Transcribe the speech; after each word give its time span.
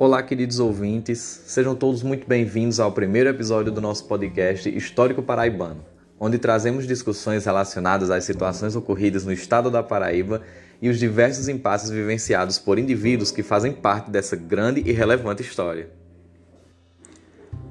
Olá, 0.00 0.22
queridos 0.22 0.60
ouvintes, 0.60 1.42
sejam 1.44 1.74
todos 1.74 2.04
muito 2.04 2.24
bem-vindos 2.24 2.78
ao 2.78 2.92
primeiro 2.92 3.28
episódio 3.30 3.72
do 3.72 3.80
nosso 3.80 4.04
podcast 4.04 4.68
Histórico 4.68 5.24
Paraibano, 5.24 5.84
onde 6.20 6.38
trazemos 6.38 6.86
discussões 6.86 7.44
relacionadas 7.44 8.08
às 8.08 8.22
situações 8.22 8.76
ocorridas 8.76 9.24
no 9.24 9.32
estado 9.32 9.72
da 9.72 9.82
Paraíba 9.82 10.40
e 10.80 10.88
os 10.88 11.00
diversos 11.00 11.48
impasses 11.48 11.90
vivenciados 11.90 12.60
por 12.60 12.78
indivíduos 12.78 13.32
que 13.32 13.42
fazem 13.42 13.72
parte 13.72 14.08
dessa 14.08 14.36
grande 14.36 14.84
e 14.86 14.92
relevante 14.92 15.42
história. 15.42 15.90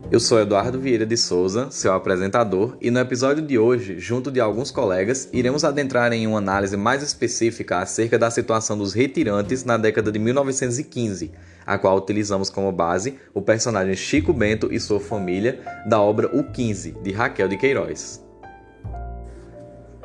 Eu 0.10 0.22
sou 0.22 0.40
Eduardo 0.40 0.80
Vieira 0.80 1.06
de 1.06 1.18
Souza, 1.18 1.70
seu 1.70 1.92
apresentador, 1.92 2.78
e 2.80 2.90
no 2.90 2.98
episódio 2.98 3.46
de 3.46 3.60
hoje, 3.60 4.00
junto 4.00 4.32
de 4.32 4.40
alguns 4.40 4.72
colegas, 4.72 5.28
iremos 5.34 5.66
adentrar 5.66 6.14
em 6.14 6.26
uma 6.26 6.38
análise 6.38 6.78
mais 6.78 7.04
específica 7.04 7.80
acerca 7.80 8.18
da 8.18 8.32
situação 8.32 8.78
dos 8.78 8.94
retirantes 8.94 9.66
na 9.66 9.76
década 9.76 10.10
de 10.10 10.18
1915, 10.18 11.34
a 11.66 11.78
qual 11.78 11.98
utilizamos 11.98 12.50
como 12.50 12.72
base 12.72 13.20
o 13.34 13.42
personagem 13.42 13.96
Chico 13.96 14.32
Bento 14.32 14.70
e 14.72 14.80
sua 14.80 15.02
família 15.02 15.60
da 15.86 16.00
obra 16.00 16.34
O 16.34 16.42
15, 16.42 16.92
de 17.04 17.12
Raquel 17.12 17.50
de 17.50 17.58
Queiroz. 17.58 18.27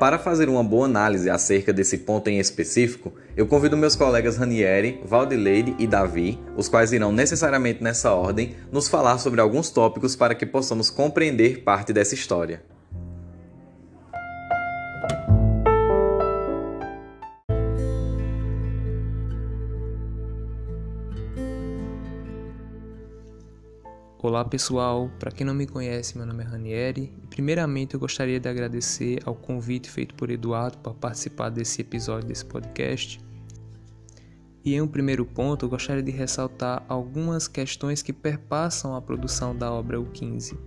Para 0.03 0.19
fazer 0.19 0.49
uma 0.49 0.61
boa 0.61 0.83
análise 0.83 1.29
acerca 1.29 1.71
desse 1.71 1.99
ponto 1.99 2.27
em 2.27 2.37
específico, 2.37 3.13
eu 3.37 3.47
convido 3.47 3.77
meus 3.77 3.95
colegas 3.95 4.35
Ranieri, 4.35 4.99
Valdileide 5.05 5.73
e 5.79 5.87
Davi, 5.87 6.37
os 6.57 6.67
quais 6.67 6.91
irão 6.91 7.09
necessariamente 7.09 7.81
nessa 7.81 8.11
ordem 8.11 8.53
nos 8.69 8.89
falar 8.89 9.17
sobre 9.17 9.39
alguns 9.39 9.69
tópicos 9.69 10.13
para 10.13 10.35
que 10.35 10.45
possamos 10.45 10.89
compreender 10.89 11.63
parte 11.63 11.93
dessa 11.93 12.15
história. 12.15 12.61
Olá 24.33 24.43
pessoal, 24.43 25.11
para 25.19 25.29
quem 25.29 25.45
não 25.45 25.53
me 25.53 25.67
conhece, 25.67 26.17
meu 26.17 26.25
nome 26.25 26.43
é 26.43 26.47
Ranieri 26.47 27.13
e 27.23 27.27
primeiramente 27.27 27.93
eu 27.93 27.99
gostaria 27.99 28.39
de 28.39 28.49
agradecer 28.49 29.19
ao 29.25 29.35
convite 29.35 29.87
feito 29.87 30.15
por 30.15 30.31
Eduardo 30.31 30.79
para 30.79 30.91
participar 30.91 31.49
desse 31.49 31.81
episódio 31.81 32.27
desse 32.27 32.43
podcast. 32.43 33.21
E 34.65 34.73
em 34.73 34.81
um 34.81 34.87
primeiro 34.87 35.23
ponto 35.23 35.65
eu 35.65 35.69
gostaria 35.69 36.01
de 36.01 36.09
ressaltar 36.09 36.83
algumas 36.89 37.47
questões 37.47 38.01
que 38.01 38.11
perpassam 38.11 38.95
a 38.95 39.01
produção 39.03 39.55
da 39.55 39.71
obra 39.71 40.01
O 40.01 40.05
15. 40.07 40.57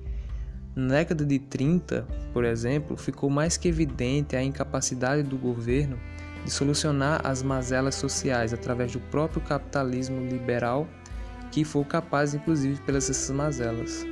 Na 0.77 0.95
década 0.95 1.25
de 1.25 1.41
30, 1.41 2.07
por 2.33 2.45
exemplo, 2.45 2.97
ficou 2.97 3.29
mais 3.29 3.57
que 3.57 3.67
evidente 3.67 4.37
a 4.37 4.45
incapacidade 4.45 5.25
do 5.25 5.37
governo 5.37 5.99
de 6.45 6.53
solucionar 6.53 7.21
as 7.27 7.43
mazelas 7.43 7.97
sociais 7.97 8.55
através 8.55 8.93
do 8.93 9.01
próprio 9.01 9.43
capitalismo 9.43 10.25
liberal 10.25 10.87
que 11.51 11.65
for 11.65 11.85
capaz, 11.85 12.35
inclusive, 12.35 12.81
pelas 12.83 13.09
essas 13.09 13.35
mazelas. 13.35 14.07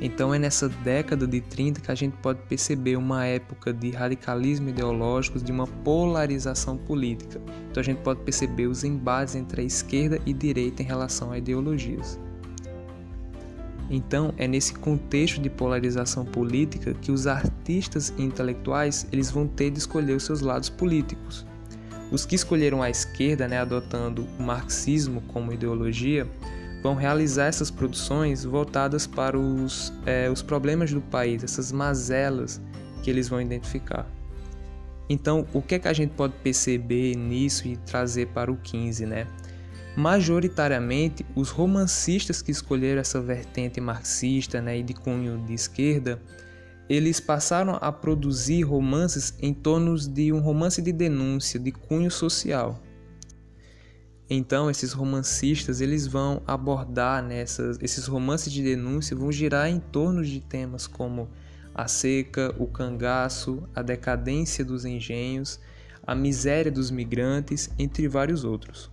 Então 0.00 0.32
é 0.32 0.38
nessa 0.38 0.66
década 0.66 1.26
de 1.26 1.42
30 1.42 1.80
que 1.82 1.90
a 1.90 1.94
gente 1.94 2.16
pode 2.16 2.40
perceber 2.48 2.96
uma 2.96 3.26
época 3.26 3.70
de 3.70 3.90
radicalismo 3.90 4.70
ideológico, 4.70 5.38
de 5.38 5.52
uma 5.52 5.66
polarização 5.66 6.78
política. 6.78 7.38
Então 7.70 7.82
a 7.82 7.84
gente 7.84 7.98
pode 7.98 8.20
perceber 8.22 8.66
os 8.66 8.82
embates 8.82 9.34
entre 9.34 9.60
a 9.60 9.64
esquerda 9.64 10.18
e 10.24 10.32
direita 10.32 10.82
em 10.82 10.86
relação 10.86 11.32
a 11.32 11.38
ideologias. 11.38 12.18
Então 13.90 14.32
é 14.38 14.48
nesse 14.48 14.72
contexto 14.72 15.38
de 15.38 15.50
polarização 15.50 16.24
política 16.24 16.94
que 16.94 17.12
os 17.12 17.26
artistas 17.26 18.14
e 18.16 18.22
intelectuais 18.22 19.06
eles 19.12 19.30
vão 19.30 19.46
ter 19.46 19.70
de 19.70 19.80
escolher 19.80 20.14
os 20.14 20.22
seus 20.22 20.40
lados 20.40 20.70
políticos. 20.70 21.44
Os 22.10 22.26
que 22.26 22.34
escolheram 22.34 22.82
a 22.82 22.90
esquerda, 22.90 23.46
né, 23.46 23.58
adotando 23.58 24.26
o 24.38 24.42
marxismo 24.42 25.20
como 25.28 25.52
ideologia, 25.52 26.26
vão 26.82 26.94
realizar 26.94 27.46
essas 27.46 27.70
produções 27.70 28.44
voltadas 28.44 29.06
para 29.06 29.38
os, 29.38 29.92
é, 30.06 30.28
os 30.30 30.42
problemas 30.42 30.92
do 30.92 31.00
país, 31.00 31.44
essas 31.44 31.70
mazelas 31.70 32.60
que 33.02 33.10
eles 33.10 33.28
vão 33.28 33.40
identificar. 33.40 34.06
Então, 35.08 35.46
o 35.52 35.60
que 35.60 35.74
é 35.74 35.78
que 35.78 35.88
a 35.88 35.92
gente 35.92 36.12
pode 36.12 36.34
perceber 36.42 37.16
nisso 37.16 37.66
e 37.66 37.76
trazer 37.76 38.28
para 38.28 38.50
o 38.50 38.56
15, 38.56 39.06
né? 39.06 39.26
Majoritariamente, 39.96 41.26
os 41.34 41.50
romancistas 41.50 42.40
que 42.40 42.52
escolheram 42.52 43.00
essa 43.00 43.20
vertente 43.20 43.80
marxista 43.80 44.60
né, 44.60 44.78
e 44.78 44.82
de 44.82 44.94
cunho 44.94 45.38
de 45.44 45.52
esquerda 45.52 46.22
eles 46.90 47.20
passaram 47.20 47.78
a 47.80 47.92
produzir 47.92 48.64
romances 48.64 49.32
em 49.38 49.54
torno 49.54 49.96
de 49.96 50.32
um 50.32 50.40
romance 50.40 50.82
de 50.82 50.90
denúncia 50.90 51.60
de 51.60 51.70
cunho 51.70 52.10
social. 52.10 52.82
Então, 54.28 54.68
esses 54.68 54.92
romancistas 54.92 55.80
eles 55.80 56.08
vão 56.08 56.42
abordar 56.44 57.22
nessas, 57.22 57.78
esses 57.80 58.08
romances 58.08 58.52
de 58.52 58.60
denúncia 58.60 59.16
vão 59.16 59.30
girar 59.30 59.68
em 59.68 59.78
torno 59.78 60.24
de 60.24 60.40
temas 60.40 60.88
como 60.88 61.28
a 61.72 61.86
seca, 61.86 62.52
o 62.58 62.66
cangaço, 62.66 63.62
a 63.72 63.82
decadência 63.82 64.64
dos 64.64 64.84
engenhos, 64.84 65.60
a 66.04 66.12
miséria 66.12 66.72
dos 66.72 66.90
migrantes, 66.90 67.70
entre 67.78 68.08
vários 68.08 68.42
outros. 68.42 68.90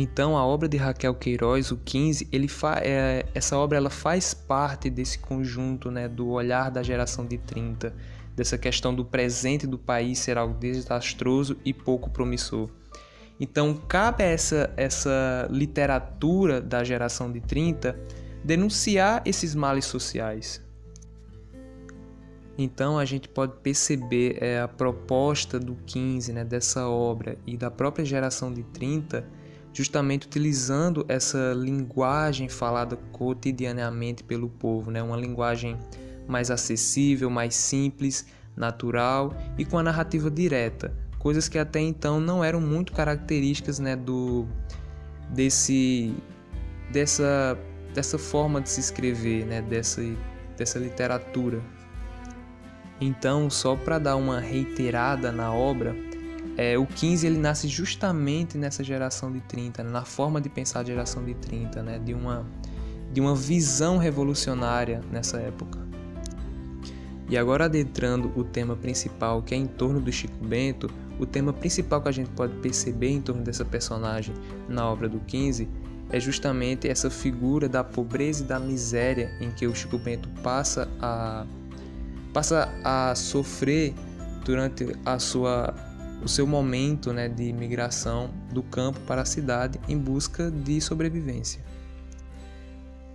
Então 0.00 0.38
a 0.38 0.46
obra 0.46 0.68
de 0.68 0.76
Raquel 0.76 1.12
Queiroz, 1.12 1.72
o 1.72 1.76
15, 1.76 2.28
ele 2.30 2.46
é, 2.82 3.26
essa 3.34 3.58
obra 3.58 3.78
ela 3.78 3.90
faz 3.90 4.32
parte 4.32 4.88
desse 4.88 5.18
conjunto 5.18 5.90
né, 5.90 6.06
do 6.06 6.28
olhar 6.28 6.70
da 6.70 6.84
geração 6.84 7.26
de 7.26 7.36
30, 7.36 7.92
dessa 8.36 8.56
questão 8.56 8.94
do 8.94 9.04
presente 9.04 9.66
do 9.66 9.76
país 9.76 10.20
ser 10.20 10.38
algo 10.38 10.54
desastroso 10.54 11.56
e 11.64 11.74
pouco 11.74 12.10
promissor. 12.10 12.70
Então 13.40 13.74
cabe 13.74 14.22
a 14.22 14.26
essa, 14.28 14.72
essa 14.76 15.48
literatura 15.50 16.60
da 16.60 16.84
geração 16.84 17.32
de 17.32 17.40
30 17.40 17.98
denunciar 18.44 19.20
esses 19.24 19.52
males 19.52 19.86
sociais. 19.86 20.62
Então 22.56 23.00
a 23.00 23.04
gente 23.04 23.28
pode 23.28 23.54
perceber 23.64 24.38
é, 24.40 24.60
a 24.60 24.68
proposta 24.68 25.58
do 25.58 25.74
15, 25.86 26.32
né, 26.32 26.44
dessa 26.44 26.88
obra 26.88 27.36
e 27.44 27.56
da 27.56 27.68
própria 27.68 28.04
geração 28.04 28.54
de 28.54 28.62
30 28.62 29.37
justamente 29.78 30.26
utilizando 30.26 31.06
essa 31.08 31.52
linguagem 31.54 32.48
falada 32.48 32.96
cotidianamente 33.12 34.24
pelo 34.24 34.48
povo, 34.48 34.90
né? 34.90 35.00
uma 35.00 35.16
linguagem 35.16 35.78
mais 36.26 36.50
acessível, 36.50 37.30
mais 37.30 37.54
simples, 37.54 38.26
natural 38.56 39.32
e 39.56 39.64
com 39.64 39.78
a 39.78 39.82
narrativa 39.84 40.28
direta, 40.28 40.92
coisas 41.16 41.48
que 41.48 41.56
até 41.60 41.78
então 41.78 42.18
não 42.18 42.42
eram 42.42 42.60
muito 42.60 42.92
características 42.92 43.78
né, 43.78 43.94
do 43.94 44.48
desse 45.30 46.12
dessa 46.90 47.56
dessa 47.94 48.18
forma 48.18 48.60
de 48.60 48.68
se 48.68 48.80
escrever, 48.80 49.46
né, 49.46 49.62
dessa 49.62 50.02
dessa 50.56 50.80
literatura. 50.80 51.62
Então, 53.00 53.48
só 53.48 53.76
para 53.76 53.96
dar 54.00 54.16
uma 54.16 54.40
reiterada 54.40 55.30
na 55.30 55.52
obra, 55.52 55.94
é, 56.58 56.76
o 56.76 56.84
15 56.84 57.24
ele 57.24 57.38
nasce 57.38 57.68
justamente 57.68 58.58
nessa 58.58 58.82
geração 58.82 59.30
de 59.30 59.40
30, 59.42 59.84
né? 59.84 59.90
na 59.90 60.04
forma 60.04 60.40
de 60.40 60.48
pensar 60.48 60.80
a 60.80 60.84
geração 60.84 61.24
de 61.24 61.32
30, 61.34 61.84
né? 61.84 62.00
de, 62.00 62.12
uma, 62.12 62.44
de 63.12 63.20
uma 63.20 63.32
visão 63.36 63.96
revolucionária 63.96 65.00
nessa 65.12 65.38
época. 65.38 65.78
E 67.30 67.38
agora 67.38 67.66
adentrando 67.66 68.32
o 68.34 68.42
tema 68.42 68.74
principal, 68.74 69.40
que 69.40 69.54
é 69.54 69.56
em 69.56 69.68
torno 69.68 70.00
do 70.00 70.10
Chico 70.10 70.44
Bento, 70.44 70.90
o 71.20 71.24
tema 71.24 71.52
principal 71.52 72.02
que 72.02 72.08
a 72.08 72.12
gente 72.12 72.30
pode 72.30 72.54
perceber 72.56 73.10
em 73.10 73.20
torno 73.20 73.42
dessa 73.42 73.64
personagem 73.64 74.34
na 74.68 74.84
obra 74.90 75.08
do 75.08 75.20
15 75.20 75.68
é 76.10 76.18
justamente 76.18 76.88
essa 76.88 77.08
figura 77.08 77.68
da 77.68 77.84
pobreza 77.84 78.42
e 78.42 78.46
da 78.46 78.58
miséria 78.58 79.30
em 79.40 79.52
que 79.52 79.64
o 79.64 79.74
Chico 79.76 79.96
Bento 79.96 80.28
passa 80.42 80.88
a 81.00 81.46
passa 82.32 82.68
a 82.82 83.14
sofrer 83.14 83.94
durante 84.44 84.96
a 85.04 85.18
sua 85.18 85.74
o 86.22 86.28
seu 86.28 86.46
momento 86.46 87.12
né, 87.12 87.28
de 87.28 87.52
migração 87.52 88.30
do 88.52 88.62
campo 88.62 89.00
para 89.00 89.22
a 89.22 89.24
cidade 89.24 89.80
em 89.88 89.96
busca 89.96 90.50
de 90.50 90.80
sobrevivência. 90.80 91.60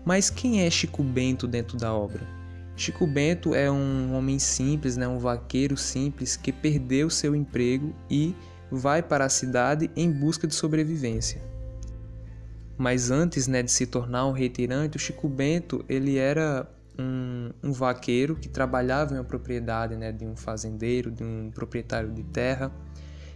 Mas 0.06 0.30
quem 0.30 0.62
é 0.62 0.70
Chico 0.70 1.04
Bento 1.04 1.48
dentro 1.48 1.78
da 1.78 1.94
obra? 1.94 2.22
Chico 2.76 3.06
Bento 3.06 3.54
é 3.54 3.70
um 3.72 4.14
homem 4.16 4.40
simples, 4.40 4.98
né, 4.98 5.08
um 5.08 5.20
vaqueiro 5.20 5.78
simples 5.78 6.36
que 6.36 6.52
perdeu 6.52 7.10
seu 7.10 7.36
emprego 7.36 7.94
e 8.10 8.36
vai 8.72 9.04
para 9.04 9.26
a 9.26 9.30
cidade 9.30 9.92
em 9.96 10.12
busca 10.12 10.48
de 10.48 10.56
sobrevivência. 10.56 11.42
Mas 12.78 13.12
antes 13.12 13.48
né, 13.48 13.62
de 13.62 13.72
se 13.72 13.86
tornar 13.86 14.26
um 14.26 14.32
retirante, 14.32 14.98
o 14.98 15.00
Chico 15.00 15.30
Bento 15.30 15.86
ele 15.88 16.18
era 16.18 16.68
um, 16.98 17.52
um, 17.64 17.72
vaqueiro 17.72 18.36
que 18.36 18.50
trabalhava 18.50 19.14
em 19.14 19.18
uma 19.18 19.24
propriedade 19.24 19.96
né, 19.96 20.12
de 20.12 20.26
um 20.26 20.36
fazendeiro, 20.36 21.12
de 21.12 21.24
um 21.24 21.52
proprietário 21.54 22.12
de 22.12 22.24
terra 22.24 22.72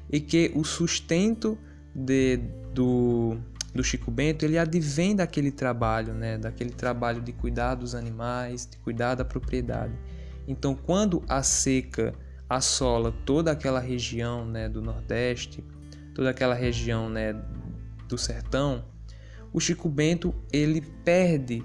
e 0.09 0.19
que 0.19 0.51
o 0.55 0.63
sustento 0.63 1.57
de, 1.93 2.37
do, 2.73 3.37
do 3.73 3.83
Chico 3.83 4.11
Bento 4.11 4.43
ele 4.43 4.57
advém 4.57 5.15
daquele 5.15 5.51
trabalho, 5.51 6.13
né? 6.13 6.37
daquele 6.37 6.71
trabalho 6.71 7.21
de 7.21 7.31
cuidar 7.31 7.75
dos 7.75 7.95
animais, 7.95 8.67
de 8.69 8.77
cuidar 8.77 9.15
da 9.15 9.25
propriedade. 9.25 9.93
Então, 10.47 10.73
quando 10.73 11.23
a 11.27 11.43
seca 11.43 12.13
assola 12.49 13.13
toda 13.25 13.51
aquela 13.51 13.79
região 13.79 14.45
né, 14.45 14.69
do 14.69 14.81
Nordeste, 14.81 15.63
toda 16.15 16.29
aquela 16.29 16.55
região 16.55 17.09
né, 17.09 17.35
do 18.07 18.17
sertão, 18.17 18.85
o 19.51 19.59
Chico 19.59 19.89
Bento 19.89 20.33
ele 20.51 20.81
perde 21.03 21.63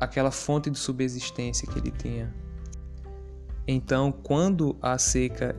aquela 0.00 0.30
fonte 0.30 0.70
de 0.70 0.78
subsistência 0.78 1.66
que 1.66 1.78
ele 1.78 1.90
tinha. 1.90 2.32
Então, 3.72 4.10
quando 4.10 4.76
a 4.82 4.98
seca 4.98 5.54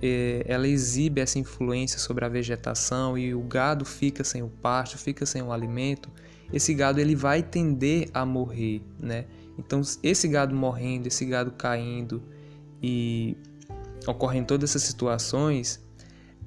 é, 0.00 0.44
ela 0.46 0.68
exibe 0.68 1.20
essa 1.20 1.36
influência 1.36 1.98
sobre 1.98 2.24
a 2.24 2.28
vegetação 2.28 3.18
e 3.18 3.34
o 3.34 3.42
gado 3.42 3.84
fica 3.84 4.22
sem 4.22 4.40
o 4.40 4.48
pasto, 4.48 4.96
fica 4.96 5.26
sem 5.26 5.42
o 5.42 5.50
alimento, 5.50 6.08
esse 6.52 6.72
gado 6.72 7.00
ele 7.00 7.16
vai 7.16 7.42
tender 7.42 8.08
a 8.14 8.24
morrer, 8.24 8.82
né? 9.00 9.24
Então, 9.58 9.80
esse 10.00 10.28
gado 10.28 10.54
morrendo, 10.54 11.08
esse 11.08 11.24
gado 11.26 11.50
caindo 11.50 12.22
e 12.80 13.36
ocorrem 14.06 14.44
todas 14.44 14.70
essas 14.70 14.82
situações, 14.82 15.84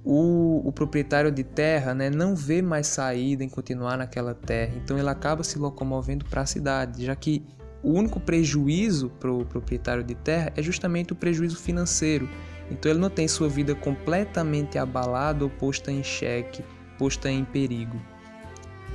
o, 0.05 0.61
o, 0.65 0.71
proprietário 0.71 1.29
de 1.29 1.43
terra 1.43 1.93
né, 1.93 2.09
não 2.09 2.33
vê 2.33 2.61
mais 2.61 2.87
saída 2.87 3.43
em 3.43 3.49
continuar 3.49 3.97
naquela 3.97 4.33
terra, 4.33 4.71
então 4.77 4.97
ele 4.97 5.09
acaba 5.09 5.43
se 5.43 5.59
locomovendo 5.59 6.23
para 6.23 6.43
a 6.43 6.45
cidade, 6.45 7.03
já 7.03 7.13
que 7.13 7.45
o 7.81 7.91
único 7.91 8.19
prejuízo 8.19 9.09
para 9.19 9.31
o 9.31 9.45
proprietário 9.45 10.03
de 10.03 10.15
terra 10.15 10.51
é 10.55 10.61
justamente 10.61 11.13
o 11.13 11.15
prejuízo 11.15 11.57
financeiro. 11.57 12.29
Então 12.69 12.91
ele 12.91 12.99
não 12.99 13.09
tem 13.09 13.27
sua 13.27 13.47
vida 13.47 13.73
completamente 13.73 14.77
abalada 14.77 15.43
ou 15.43 15.49
posta 15.49 15.91
em 15.91 16.03
xeque, 16.03 16.63
posta 16.97 17.29
em 17.31 17.43
perigo. 17.45 17.99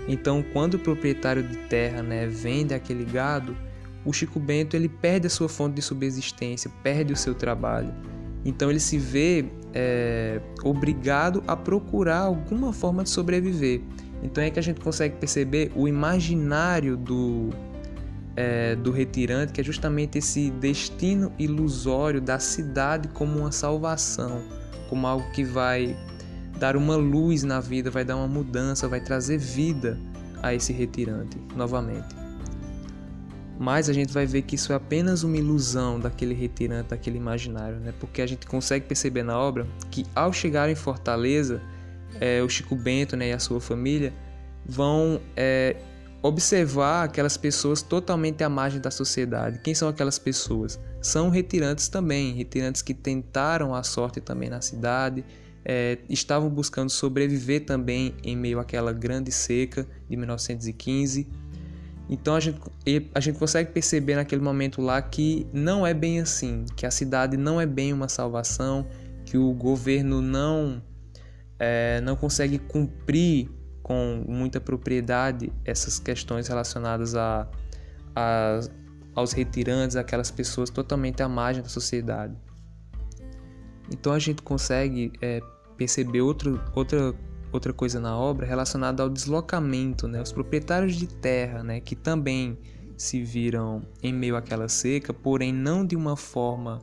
Então, 0.06 0.44
quando 0.52 0.75
o 0.75 0.78
proprietário 0.78 1.42
de 1.42 1.56
terra 1.56 2.02
né, 2.02 2.26
vende 2.26 2.75
aquele 2.75 3.04
gado, 3.04 3.56
o 4.04 4.12
Chico 4.12 4.38
Bento 4.38 4.76
ele 4.76 4.88
perde 4.88 5.26
a 5.26 5.30
sua 5.30 5.48
fonte 5.48 5.76
de 5.76 5.82
subsistência, 5.82 6.70
perde 6.82 7.12
o 7.12 7.16
seu 7.16 7.34
trabalho. 7.34 7.92
Então 8.44 8.69
ele 8.69 8.80
se 8.80 8.98
vê 8.98 9.46
é, 9.72 10.40
obrigado 10.62 11.42
a 11.46 11.56
procurar 11.56 12.20
alguma 12.20 12.72
forma 12.72 13.02
de 13.02 13.08
sobreviver. 13.08 13.80
Então 14.22 14.44
é 14.44 14.50
que 14.50 14.58
a 14.58 14.62
gente 14.62 14.80
consegue 14.80 15.16
perceber 15.16 15.72
o 15.75 15.88
imaginário 15.88 16.96
do, 16.96 17.48
é, 18.36 18.75
do 18.76 18.90
retirante, 18.90 19.52
que 19.52 19.60
é 19.60 19.64
justamente 19.64 20.19
esse 20.19 20.50
destino 20.50 21.32
ilusório 21.38 22.20
da 22.20 22.38
cidade 22.38 23.08
como 23.08 23.38
uma 23.38 23.52
salvação, 23.52 24.42
como 24.88 25.06
algo 25.06 25.31
que 25.32 25.44
vai 25.44 25.96
dar 26.58 26.76
uma 26.76 26.96
luz 26.96 27.42
na 27.42 27.60
vida, 27.60 27.90
vai 27.90 28.04
dar 28.04 28.16
uma 28.16 28.28
mudança, 28.28 28.88
vai 28.88 29.00
trazer 29.00 29.38
vida 29.38 29.98
a 30.42 30.54
esse 30.54 30.72
retirante 30.72 31.38
novamente. 31.56 32.14
Mas 33.58 33.88
a 33.88 33.92
gente 33.92 34.12
vai 34.12 34.26
ver 34.26 34.42
que 34.42 34.56
isso 34.56 34.72
é 34.72 34.76
apenas 34.76 35.22
uma 35.22 35.37
ilusão 35.37 36.00
daquele 36.00 36.34
retirante, 36.34 36.90
daquele 36.90 37.16
imaginário, 37.16 37.78
né? 37.78 37.94
porque 38.00 38.20
a 38.20 38.26
gente 38.26 38.46
consegue 38.46 38.84
perceber 38.87 39.22
na 39.22 39.38
obra 39.38 39.66
que 39.90 40.04
ao 40.14 40.32
chegar 40.32 40.69
em 40.69 40.75
Fortaleza, 40.75 41.62
é, 42.20 42.42
o 42.42 42.48
Chico 42.48 42.75
Bento 42.75 43.16
né, 43.16 43.28
e 43.28 43.32
a 43.32 43.38
sua 43.38 43.60
família 43.60 44.12
vão 44.66 45.20
é, 45.37 45.76
observar 46.25 47.05
aquelas 47.05 47.37
pessoas 47.37 47.82
totalmente 47.82 48.43
à 48.43 48.49
margem 48.49 48.81
da 48.81 48.91
sociedade. 48.91 49.61
Quem 49.62 49.75
são 49.75 49.91
aquelas 49.91 50.19
pessoas? 50.19 50.81
São 51.03 51.29
retirantes 51.29 51.87
também, 51.87 52.32
retirantes 52.32 52.81
que 52.81 52.94
tentaram 52.94 53.75
a 53.75 53.82
sorte 53.82 54.23
também 54.23 54.49
na 54.49 54.62
cidade, 54.62 55.23
é, 55.62 55.99
estavam 56.09 56.49
buscando 56.49 56.88
sobreviver 56.88 57.67
também 57.67 58.15
em 58.25 58.35
meio 58.35 58.59
àquela 58.59 58.91
grande 58.91 59.31
seca 59.31 59.87
de 60.09 60.17
1915. 60.17 61.29
Então 62.09 62.35
a 62.35 62.41
gente, 62.41 62.59
a 63.15 63.21
gente 63.21 63.38
consegue 63.38 63.71
perceber 63.71 64.17
naquele 64.17 64.41
momento 64.41 64.81
lá 64.81 65.03
que 65.03 65.47
não 65.53 65.87
é 65.87 65.93
bem 65.93 66.21
assim, 66.21 66.65
que 66.75 66.87
a 66.87 66.91
cidade 66.91 67.37
não 67.37 67.61
é 67.61 67.67
bem 67.67 67.93
uma 67.93 68.09
salvação, 68.09 68.87
que 69.26 69.37
o 69.37 69.53
governo 69.53 70.23
não, 70.23 70.82
é, 71.59 72.00
não 72.00 72.17
consegue 72.17 72.59
cumprir 72.59 73.50
com 73.84 74.25
muita 74.26 74.58
propriedade 74.58 75.52
essas 75.62 75.98
questões 75.98 76.48
relacionadas 76.48 77.14
a, 77.14 77.46
a, 78.16 78.60
aos 79.14 79.32
retirantes, 79.32 79.94
aquelas 79.94 80.31
pessoas 80.31 80.70
totalmente 80.70 81.22
à 81.22 81.28
margem 81.28 81.62
da 81.62 81.69
sociedade. 81.69 82.34
Então 83.92 84.14
a 84.14 84.19
gente 84.19 84.40
consegue 84.40 85.12
é, 85.20 85.42
perceber 85.76 86.22
outro, 86.22 86.58
outra, 86.75 87.14
outra 87.52 87.75
coisa 87.75 88.00
na 88.00 88.16
obra 88.16 88.46
relacionada 88.46 89.02
ao 89.02 89.10
deslocamento, 89.10 90.08
né? 90.08 90.22
Os 90.22 90.32
proprietários 90.32 90.96
de 90.96 91.06
terra, 91.06 91.62
né, 91.62 91.78
que 91.78 91.94
também 91.94 92.58
se 92.96 93.22
viram 93.22 93.82
em 94.02 94.14
meio 94.14 94.34
àquela 94.34 94.66
seca, 94.66 95.12
porém 95.12 95.52
não 95.52 95.84
de 95.84 95.94
uma 95.94 96.16
forma 96.16 96.78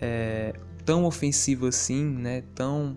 é, 0.00 0.54
tão 0.86 1.04
ofensiva 1.04 1.68
assim, 1.68 2.06
né, 2.06 2.42
tão 2.54 2.96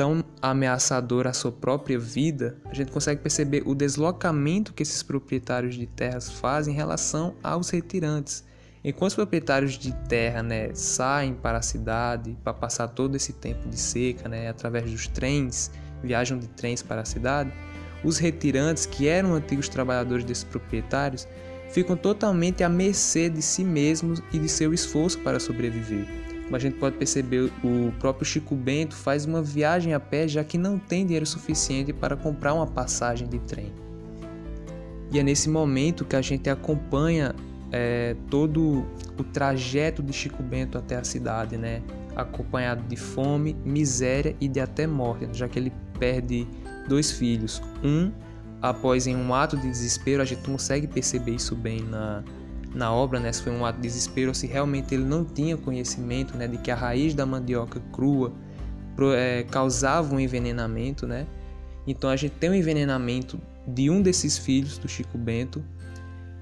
tão 0.00 0.24
ameaçador 0.40 1.26
à 1.26 1.32
sua 1.34 1.52
própria 1.52 1.98
vida, 1.98 2.56
a 2.64 2.72
gente 2.72 2.90
consegue 2.90 3.20
perceber 3.20 3.62
o 3.66 3.74
deslocamento 3.74 4.72
que 4.72 4.82
esses 4.82 5.02
proprietários 5.02 5.74
de 5.74 5.86
terras 5.86 6.30
fazem 6.30 6.72
em 6.72 6.76
relação 6.78 7.34
aos 7.42 7.68
retirantes. 7.68 8.42
Enquanto 8.82 9.10
os 9.10 9.14
proprietários 9.14 9.74
de 9.74 9.92
terra 10.08 10.42
né, 10.42 10.70
saem 10.72 11.34
para 11.34 11.58
a 11.58 11.62
cidade 11.62 12.34
para 12.42 12.54
passar 12.54 12.88
todo 12.88 13.14
esse 13.14 13.34
tempo 13.34 13.68
de 13.68 13.78
seca, 13.78 14.26
né, 14.26 14.48
através 14.48 14.90
dos 14.90 15.06
trens, 15.06 15.70
viajam 16.02 16.38
de 16.38 16.48
trens 16.48 16.82
para 16.82 17.02
a 17.02 17.04
cidade, 17.04 17.52
os 18.02 18.16
retirantes, 18.16 18.86
que 18.86 19.06
eram 19.06 19.34
antigos 19.34 19.68
trabalhadores 19.68 20.24
desses 20.24 20.44
proprietários, 20.44 21.28
ficam 21.74 21.94
totalmente 21.94 22.64
à 22.64 22.70
mercê 22.70 23.28
de 23.28 23.42
si 23.42 23.62
mesmos 23.62 24.22
e 24.32 24.38
de 24.38 24.48
seu 24.48 24.72
esforço 24.72 25.18
para 25.18 25.38
sobreviver. 25.38 26.29
Como 26.50 26.56
a 26.56 26.58
gente 26.58 26.78
pode 26.78 26.96
perceber, 26.96 27.48
o 27.62 27.92
próprio 28.00 28.26
Chico 28.26 28.56
Bento 28.56 28.96
faz 28.96 29.24
uma 29.24 29.40
viagem 29.40 29.94
a 29.94 30.00
pé 30.00 30.26
já 30.26 30.42
que 30.42 30.58
não 30.58 30.80
tem 30.80 31.04
dinheiro 31.04 31.24
suficiente 31.24 31.92
para 31.92 32.16
comprar 32.16 32.54
uma 32.54 32.66
passagem 32.66 33.28
de 33.28 33.38
trem. 33.38 33.72
E 35.12 35.20
é 35.20 35.22
nesse 35.22 35.48
momento 35.48 36.04
que 36.04 36.16
a 36.16 36.20
gente 36.20 36.50
acompanha 36.50 37.36
é, 37.70 38.16
todo 38.28 38.84
o 39.16 39.22
trajeto 39.22 40.02
de 40.02 40.12
Chico 40.12 40.42
Bento 40.42 40.76
até 40.76 40.96
a 40.96 41.04
cidade, 41.04 41.56
né? 41.56 41.82
acompanhado 42.16 42.82
de 42.82 42.96
fome, 42.96 43.56
miséria 43.64 44.34
e 44.40 44.48
de 44.48 44.58
até 44.58 44.88
morte, 44.88 45.28
já 45.32 45.48
que 45.48 45.56
ele 45.56 45.72
perde 46.00 46.48
dois 46.88 47.12
filhos. 47.12 47.62
Um, 47.84 48.10
após 48.60 49.06
em 49.06 49.14
um 49.14 49.32
ato 49.32 49.56
de 49.56 49.68
desespero, 49.68 50.20
a 50.20 50.24
gente 50.24 50.42
consegue 50.42 50.88
perceber 50.88 51.36
isso 51.36 51.54
bem 51.54 51.80
na, 51.84 52.24
na 52.74 52.92
obra, 52.92 53.18
né, 53.18 53.32
se 53.32 53.42
foi 53.42 53.52
um 53.52 53.64
ato 53.64 53.76
de 53.76 53.82
desespero 53.82 54.28
ou 54.28 54.34
se 54.34 54.46
realmente 54.46 54.94
ele 54.94 55.04
não 55.04 55.24
tinha 55.24 55.56
conhecimento 55.56 56.36
né, 56.36 56.46
de 56.46 56.56
que 56.58 56.70
a 56.70 56.76
raiz 56.76 57.14
da 57.14 57.26
mandioca 57.26 57.80
crua 57.92 58.32
é, 59.14 59.44
causava 59.50 60.14
um 60.14 60.20
envenenamento, 60.20 61.06
né? 61.06 61.26
Então 61.86 62.10
a 62.10 62.16
gente 62.16 62.32
tem 62.32 62.50
um 62.50 62.54
envenenamento 62.54 63.40
de 63.66 63.90
um 63.90 64.02
desses 64.02 64.36
filhos 64.36 64.78
do 64.78 64.88
Chico 64.88 65.16
Bento 65.16 65.64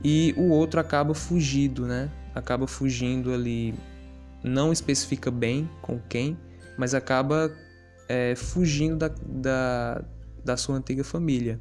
e 0.02 0.34
o 0.36 0.48
outro 0.50 0.80
acaba 0.80 1.14
fugido, 1.14 1.86
né? 1.86 2.10
Acaba 2.34 2.66
fugindo 2.66 3.32
ali, 3.32 3.74
não 4.42 4.72
especifica 4.72 5.30
bem 5.30 5.68
com 5.80 6.00
quem, 6.08 6.36
mas 6.76 6.94
acaba 6.94 7.50
é, 8.08 8.34
fugindo 8.34 8.96
da, 8.96 9.10
da, 9.24 10.04
da 10.44 10.56
sua 10.56 10.76
antiga 10.76 11.04
família. 11.04 11.60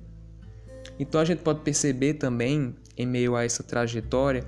Então 0.99 1.19
a 1.19 1.25
gente 1.25 1.39
pode 1.39 1.61
perceber 1.61 2.15
também, 2.15 2.75
em 2.97 3.05
meio 3.05 3.35
a 3.35 3.43
essa 3.43 3.63
trajetória, 3.63 4.43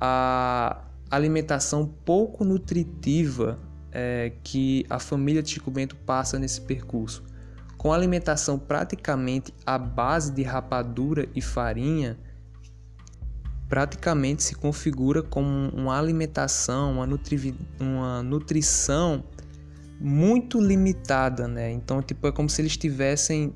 a 0.00 0.84
alimentação 1.10 1.86
pouco 2.04 2.44
nutritiva 2.44 3.58
é, 3.92 4.32
que 4.42 4.84
a 4.90 4.98
família 4.98 5.42
de 5.42 5.50
Chico 5.50 5.70
Bento 5.70 5.96
passa 5.96 6.38
nesse 6.38 6.60
percurso. 6.60 7.24
Com 7.78 7.92
alimentação 7.92 8.58
praticamente 8.58 9.54
à 9.64 9.78
base 9.78 10.32
de 10.32 10.42
rapadura 10.42 11.28
e 11.34 11.40
farinha, 11.40 12.18
praticamente 13.68 14.42
se 14.42 14.54
configura 14.54 15.22
como 15.22 15.70
uma 15.70 15.98
alimentação, 15.98 16.92
uma, 16.92 17.06
nutri 17.06 17.54
uma 17.80 18.22
nutrição 18.22 19.24
muito 20.00 20.60
limitada, 20.60 21.48
né? 21.48 21.72
Então, 21.72 22.02
tipo, 22.02 22.26
é 22.26 22.32
como 22.32 22.48
se 22.48 22.60
eles 22.60 22.72
estivessem 22.72 23.54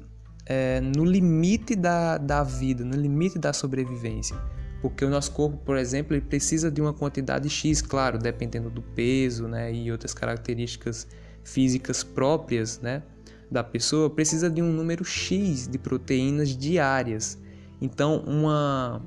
é, 0.52 0.80
no 0.80 1.04
limite 1.04 1.76
da, 1.76 2.19
da 2.19 2.42
vida, 2.42 2.85
no 2.85 2.97
limite 2.97 3.38
da 3.38 3.52
sobrevivência. 3.52 4.37
Porque 4.83 5.04
o 5.04 5.09
nosso 5.09 5.30
corpo, 5.30 5.57
por 5.59 5.76
exemplo, 5.76 6.12
ele 6.12 6.23
precisa 6.23 6.73
de 6.73 6.80
uma 6.80 6.92
quantidade 6.92 7.49
X, 7.49 7.80
claro, 7.80 8.19
dependendo 8.19 8.69
do 8.69 8.83
peso 8.83 9.47
né, 9.47 9.73
e 9.73 9.92
outras 9.92 10.12
características 10.12 11.07
físicas 11.45 12.02
próprias 12.02 12.80
né, 12.80 13.04
da 13.49 13.62
pessoa, 13.62 14.11
precisa 14.11 14.50
de 14.50 14.61
um 14.61 14.73
número 14.73 15.04
X 15.04 15.69
de 15.69 15.78
proteínas 15.78 16.49
diárias. 16.57 17.38
Então, 17.80 18.16
uma, 18.26 19.00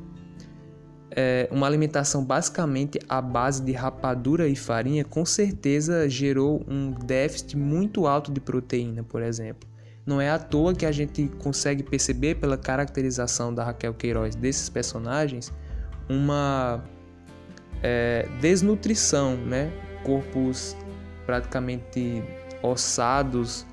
é, 1.12 1.50
uma 1.52 1.68
alimentação 1.68 2.24
basicamente 2.24 3.00
à 3.10 3.22
base 3.22 3.62
de 3.62 3.74
rapadura 3.74 4.48
e 4.48 4.56
farinha, 4.56 5.04
com 5.04 5.26
certeza 5.26 6.08
gerou 6.08 6.64
um 6.70 6.92
déficit 6.92 7.58
muito 7.58 8.08
alto 8.08 8.32
de 8.32 8.40
proteína, 8.40 9.04
por 9.04 9.22
exemplo. 9.22 9.73
Não 10.06 10.20
é 10.20 10.30
à 10.30 10.38
toa 10.38 10.74
que 10.74 10.86
a 10.86 10.92
gente 10.92 11.30
consegue 11.40 11.82
perceber 11.82 12.36
pela 12.36 12.58
caracterização 12.58 13.54
da 13.54 13.64
Raquel 13.64 13.94
Queiroz 13.94 14.36
desses 14.36 14.70
personagens 14.70 15.52
uma 16.10 16.84
é, 17.82 18.28
desnutrição, 18.42 19.38
né? 19.38 19.72
Corpos 20.04 20.76
praticamente 21.26 22.22
ossados, 22.62 23.66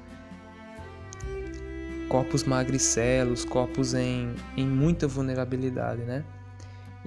corpos 2.08 2.44
magricelos, 2.44 3.44
corpos 3.44 3.94
em, 3.94 4.34
em 4.56 4.66
muita 4.66 5.08
vulnerabilidade, 5.08 6.02
né? 6.02 6.24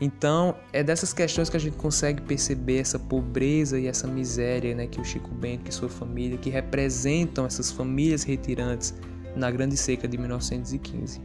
Então, 0.01 0.56
é 0.74 0.84
dessas 0.84 1.13
questões 1.13 1.50
que 1.50 1.58
a 1.58 1.60
gente 1.60 1.77
consegue 1.77 2.22
perceber 2.24 2.80
essa 2.80 2.98
pobreza 2.98 3.80
e 3.80 3.88
essa 3.88 4.08
miséria 4.08 4.74
né, 4.74 4.88
que 4.88 5.00
o 5.00 5.06
Chico 5.06 5.30
Bento 5.30 5.70
e 5.70 5.74
sua 5.74 5.88
família, 5.88 6.38
que 6.38 6.50
representam 6.50 7.46
essas 7.46 7.72
famílias 7.72 8.24
retirantes 8.24 8.94
na 9.36 9.50
Grande 9.50 9.75
Seca 9.75 10.08
de 10.08 10.18
1915. 10.18 11.22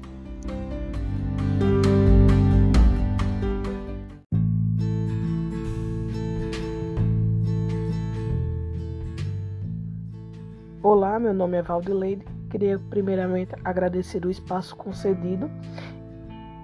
Olá, 10.83 11.19
meu 11.19 11.35
nome 11.35 11.59
é 11.59 11.63
Valdileide. 11.63 12.25
Queria 12.51 12.79
primeiramente 12.79 13.55
agradecer 13.63 14.25
o 14.25 14.31
espaço 14.31 14.75
concedido 14.75 15.51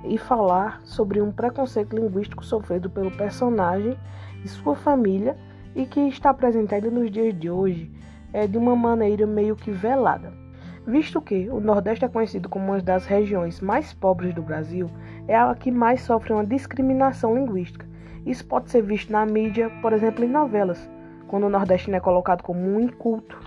e 0.04 0.16
falar 0.16 0.80
sobre 0.84 1.20
um 1.20 1.30
preconceito 1.30 1.94
linguístico 1.94 2.44
sofrido 2.44 2.88
pelo 2.88 3.10
personagem 3.10 3.98
e 4.42 4.48
sua 4.48 4.74
família 4.74 5.36
e 5.74 5.84
que 5.84 6.00
está 6.00 6.32
presente 6.32 6.80
nos 6.90 7.10
dias 7.10 7.38
de 7.38 7.50
hoje 7.50 7.90
é 8.32 8.46
de 8.46 8.56
uma 8.56 8.74
maneira 8.74 9.26
meio 9.26 9.54
que 9.56 9.70
velada. 9.70 10.43
Visto 10.86 11.22
que 11.22 11.48
o 11.48 11.60
Nordeste 11.60 12.04
é 12.04 12.08
conhecido 12.08 12.46
como 12.46 12.66
uma 12.66 12.78
das 12.78 13.06
regiões 13.06 13.58
mais 13.58 13.94
pobres 13.94 14.34
do 14.34 14.42
Brasil, 14.42 14.90
é 15.26 15.34
a 15.34 15.54
que 15.54 15.70
mais 15.70 16.02
sofre 16.02 16.34
uma 16.34 16.44
discriminação 16.44 17.34
linguística. 17.34 17.86
Isso 18.26 18.46
pode 18.46 18.70
ser 18.70 18.82
visto 18.82 19.10
na 19.10 19.24
mídia, 19.24 19.70
por 19.80 19.94
exemplo, 19.94 20.22
em 20.24 20.28
novelas, 20.28 20.90
quando 21.26 21.46
o 21.46 21.48
nordestino 21.48 21.96
é 21.96 22.00
colocado 22.00 22.42
como 22.42 22.60
um 22.60 22.80
inculto, 22.80 23.38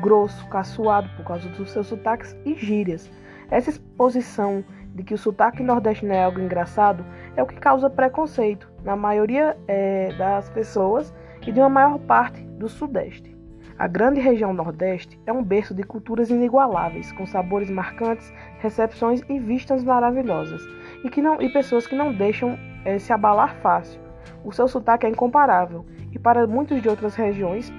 grosso, 0.00 0.46
caçoado 0.48 1.08
por 1.16 1.24
causa 1.24 1.48
dos 1.48 1.72
seus 1.72 1.88
sotaques 1.88 2.36
e 2.44 2.54
gírias. 2.54 3.10
Essa 3.50 3.70
exposição 3.70 4.64
de 4.94 5.02
que 5.02 5.14
o 5.14 5.18
sotaque 5.18 5.64
nordestino 5.64 6.12
é 6.12 6.22
algo 6.22 6.40
engraçado 6.40 7.04
é 7.36 7.42
o 7.42 7.46
que 7.46 7.56
causa 7.56 7.90
preconceito 7.90 8.70
na 8.84 8.94
maioria 8.94 9.56
é, 9.66 10.12
das 10.16 10.48
pessoas 10.50 11.12
e 11.44 11.50
de 11.50 11.58
uma 11.58 11.68
maior 11.68 11.98
parte 11.98 12.40
do 12.42 12.68
Sudeste. 12.68 13.33
A 13.76 13.88
grande 13.88 14.20
região 14.20 14.54
Nordeste 14.54 15.18
é 15.26 15.32
um 15.32 15.42
berço 15.42 15.74
de 15.74 15.82
culturas 15.82 16.30
inigualáveis, 16.30 17.10
com 17.10 17.26
sabores 17.26 17.68
marcantes, 17.68 18.32
recepções 18.60 19.20
e 19.28 19.38
vistas 19.40 19.82
maravilhosas, 19.82 20.62
e, 21.02 21.10
que 21.10 21.20
não, 21.20 21.42
e 21.42 21.52
pessoas 21.52 21.84
que 21.84 21.96
não 21.96 22.12
deixam 22.12 22.56
é, 22.84 23.00
se 23.00 23.12
abalar 23.12 23.56
fácil. 23.56 24.00
O 24.44 24.52
seu 24.52 24.68
sotaque 24.68 25.06
é 25.06 25.10
incomparável, 25.10 25.84
e 26.12 26.18
para 26.20 26.46
muitos 26.46 26.80
de 26.80 26.88
outras 26.88 27.16
regiões 27.16 27.72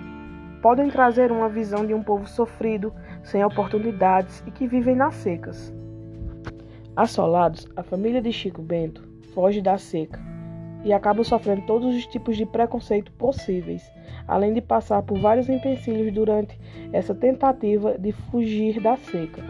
podem 0.61 0.89
trazer 0.89 1.31
uma 1.31 1.47
visão 1.47 1.85
de 1.85 1.93
um 1.93 2.03
povo 2.03 2.27
sofrido, 2.27 2.93
sem 3.23 3.41
oportunidades 3.45 4.43
e 4.45 4.51
que 4.51 4.67
vivem 4.67 4.95
nas 4.95 5.15
secas. 5.15 5.73
Assolados, 6.93 7.67
a 7.75 7.83
família 7.83 8.21
de 8.21 8.33
Chico 8.33 8.61
Bento 8.61 9.07
foge 9.33 9.61
da 9.61 9.77
seca 9.77 10.19
e 10.83 10.91
acaba 10.91 11.23
sofrendo 11.23 11.65
todos 11.65 11.95
os 11.95 12.05
tipos 12.05 12.35
de 12.35 12.45
preconceito 12.45 13.11
possíveis, 13.13 13.83
além 14.27 14.53
de 14.53 14.61
passar 14.61 15.03
por 15.03 15.19
vários 15.19 15.49
empecilhos 15.49 16.13
durante 16.13 16.59
essa 16.91 17.13
tentativa 17.13 17.97
de 17.97 18.11
fugir 18.11 18.81
da 18.81 18.95
seca. 18.97 19.43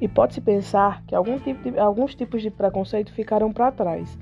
E 0.00 0.08
pode-se 0.08 0.40
pensar 0.40 1.02
que 1.04 1.14
tipo 1.44 1.70
de, 1.70 1.78
alguns 1.78 2.14
tipos 2.14 2.40
de 2.40 2.50
preconceito 2.50 3.12
ficaram 3.12 3.52
para 3.52 3.70
trás, 3.70 4.18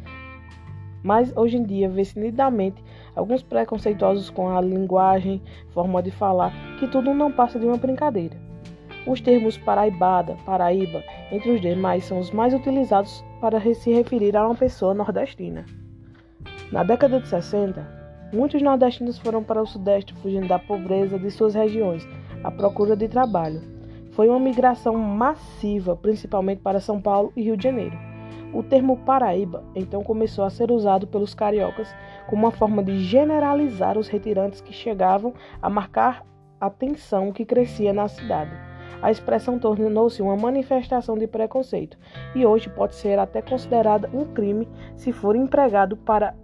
mas 1.02 1.34
hoje 1.36 1.56
em 1.56 1.62
dia 1.62 1.88
vê-se 1.88 2.18
nitidamente 2.18 2.82
alguns 3.14 3.42
preconceituosos 3.42 4.30
com 4.30 4.48
a 4.48 4.60
linguagem, 4.60 5.40
forma 5.70 6.02
de 6.02 6.10
falar, 6.10 6.52
que 6.78 6.88
tudo 6.88 7.14
não 7.14 7.30
passa 7.30 7.58
de 7.58 7.66
uma 7.66 7.76
brincadeira. 7.76 8.36
Os 9.06 9.20
termos 9.20 9.56
paraibada, 9.56 10.36
paraíba, 10.44 11.02
entre 11.32 11.52
os 11.52 11.60
demais, 11.60 12.04
são 12.04 12.18
os 12.18 12.30
mais 12.30 12.52
utilizados 12.52 13.24
para 13.40 13.60
se 13.74 13.92
referir 13.92 14.36
a 14.36 14.44
uma 14.44 14.54
pessoa 14.54 14.92
nordestina. 14.92 15.64
Na 16.70 16.82
década 16.82 17.20
de 17.20 17.28
60, 17.28 17.97
muitos 18.32 18.62
nordestinos 18.62 19.18
foram 19.18 19.42
para 19.42 19.62
o 19.62 19.66
Sudeste 19.66 20.14
fugindo 20.14 20.48
da 20.48 20.58
pobreza 20.58 21.18
de 21.18 21.30
suas 21.30 21.54
regiões 21.54 22.06
à 22.42 22.50
procura 22.50 22.96
de 22.96 23.08
trabalho. 23.08 23.60
Foi 24.12 24.28
uma 24.28 24.38
migração 24.38 24.94
massiva, 24.94 25.96
principalmente 25.96 26.60
para 26.60 26.80
São 26.80 27.00
Paulo 27.00 27.32
e 27.36 27.42
Rio 27.42 27.56
de 27.56 27.64
Janeiro. 27.64 27.96
O 28.52 28.62
termo 28.62 28.96
Paraíba 28.98 29.62
então 29.74 30.02
começou 30.02 30.44
a 30.44 30.50
ser 30.50 30.70
usado 30.70 31.06
pelos 31.06 31.34
cariocas 31.34 31.94
como 32.28 32.44
uma 32.44 32.50
forma 32.50 32.82
de 32.82 32.98
generalizar 33.00 33.98
os 33.98 34.08
retirantes 34.08 34.60
que 34.60 34.72
chegavam 34.72 35.34
a 35.60 35.68
marcar 35.68 36.24
a 36.60 36.68
tensão 36.70 37.30
que 37.30 37.44
crescia 37.44 37.92
na 37.92 38.08
cidade 38.08 38.68
a 39.00 39.10
expressão 39.10 39.58
tornou-se 39.58 40.20
uma 40.20 40.36
manifestação 40.36 41.16
de 41.16 41.26
preconceito 41.26 41.96
e 42.34 42.44
hoje 42.44 42.68
pode 42.68 42.94
ser 42.94 43.18
até 43.18 43.40
considerada 43.40 44.10
um 44.12 44.24
crime 44.24 44.68
se 44.96 45.12
for 45.12 45.36
empregado 45.36 45.96
para 45.96 46.34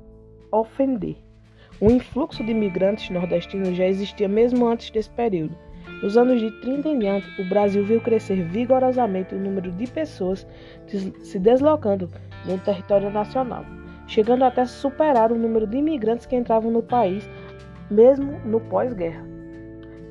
ofender. 0.53 1.24
O 1.81 1.91
influxo 1.91 2.45
de 2.45 2.53
imigrantes 2.53 3.11
nordestinos 3.11 3.77
já 3.77 3.87
existia 3.87 4.29
mesmo 4.29 4.67
antes 4.67 4.91
desse 4.91 5.11
período. 5.11 5.57
Nos 6.03 6.17
anos 6.17 6.41
de 6.41 6.51
30 6.61 6.89
em 6.89 6.99
diante, 6.99 7.41
o 7.41 7.49
Brasil 7.49 7.85
viu 7.85 8.01
crescer 8.01 8.43
vigorosamente 8.45 9.35
o 9.35 9.41
número 9.41 9.73
de 9.73 9.87
pessoas 9.87 10.47
se 10.87 11.39
deslocando 11.39 12.09
no 12.47 12.59
território 12.59 13.11
nacional, 13.11 13.65
chegando 14.07 14.45
até 14.45 14.65
superar 14.65 15.33
o 15.33 15.39
número 15.39 15.67
de 15.67 15.79
imigrantes 15.79 16.27
que 16.27 16.37
entravam 16.37 16.71
no 16.71 16.83
país, 16.83 17.29
mesmo 17.91 18.39
no 18.45 18.61
pós-guerra. 18.61 19.25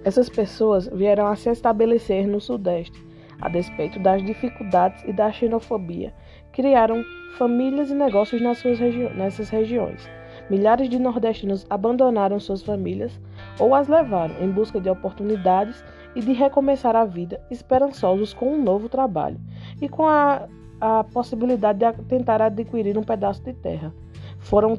Essas 0.04 0.30
pessoas 0.30 0.88
vieram 0.88 1.28
a 1.28 1.36
se 1.36 1.50
estabelecer 1.50 2.28
no 2.28 2.42
Sudeste, 2.42 3.02
a 3.40 3.48
despeito 3.48 4.00
das 4.00 4.24
dificuldades 4.24 5.04
e 5.06 5.14
da 5.14 5.32
xenofobia. 5.32 6.14
Criaram 6.52 7.04
famílias 7.38 7.90
e 7.90 7.96
negócios 7.96 8.42
nas 8.42 8.58
suas 8.58 8.80
regi 8.80 9.10
nessas 9.16 9.50
regiões. 9.50 10.10
Milhares 10.50 10.90
de 10.90 11.00
nordestinos 11.00 11.66
abandonaram 11.70 12.40
suas 12.40 12.62
famílias 12.62 13.20
ou 13.60 13.74
as 13.74 13.88
levaram 13.88 14.36
em 14.42 14.50
busca 14.50 14.80
de 14.80 14.90
oportunidades 14.90 15.84
e 16.16 16.22
de 16.22 16.34
recomeçar 16.34 16.96
a 16.96 17.06
vida, 17.06 17.42
esperançosos 17.50 18.34
com 18.34 18.54
um 18.54 18.62
novo 18.62 18.90
trabalho 18.90 19.40
e 19.82 19.88
com 19.90 20.08
a, 20.08 20.48
a 20.80 21.04
possibilidade 21.06 21.80
de 21.80 22.04
tentar 22.04 22.42
adquirir 22.42 22.98
um 22.98 23.04
pedaço 23.04 23.42
de 23.44 23.54
terra. 23.54 23.94
Foram, 24.40 24.78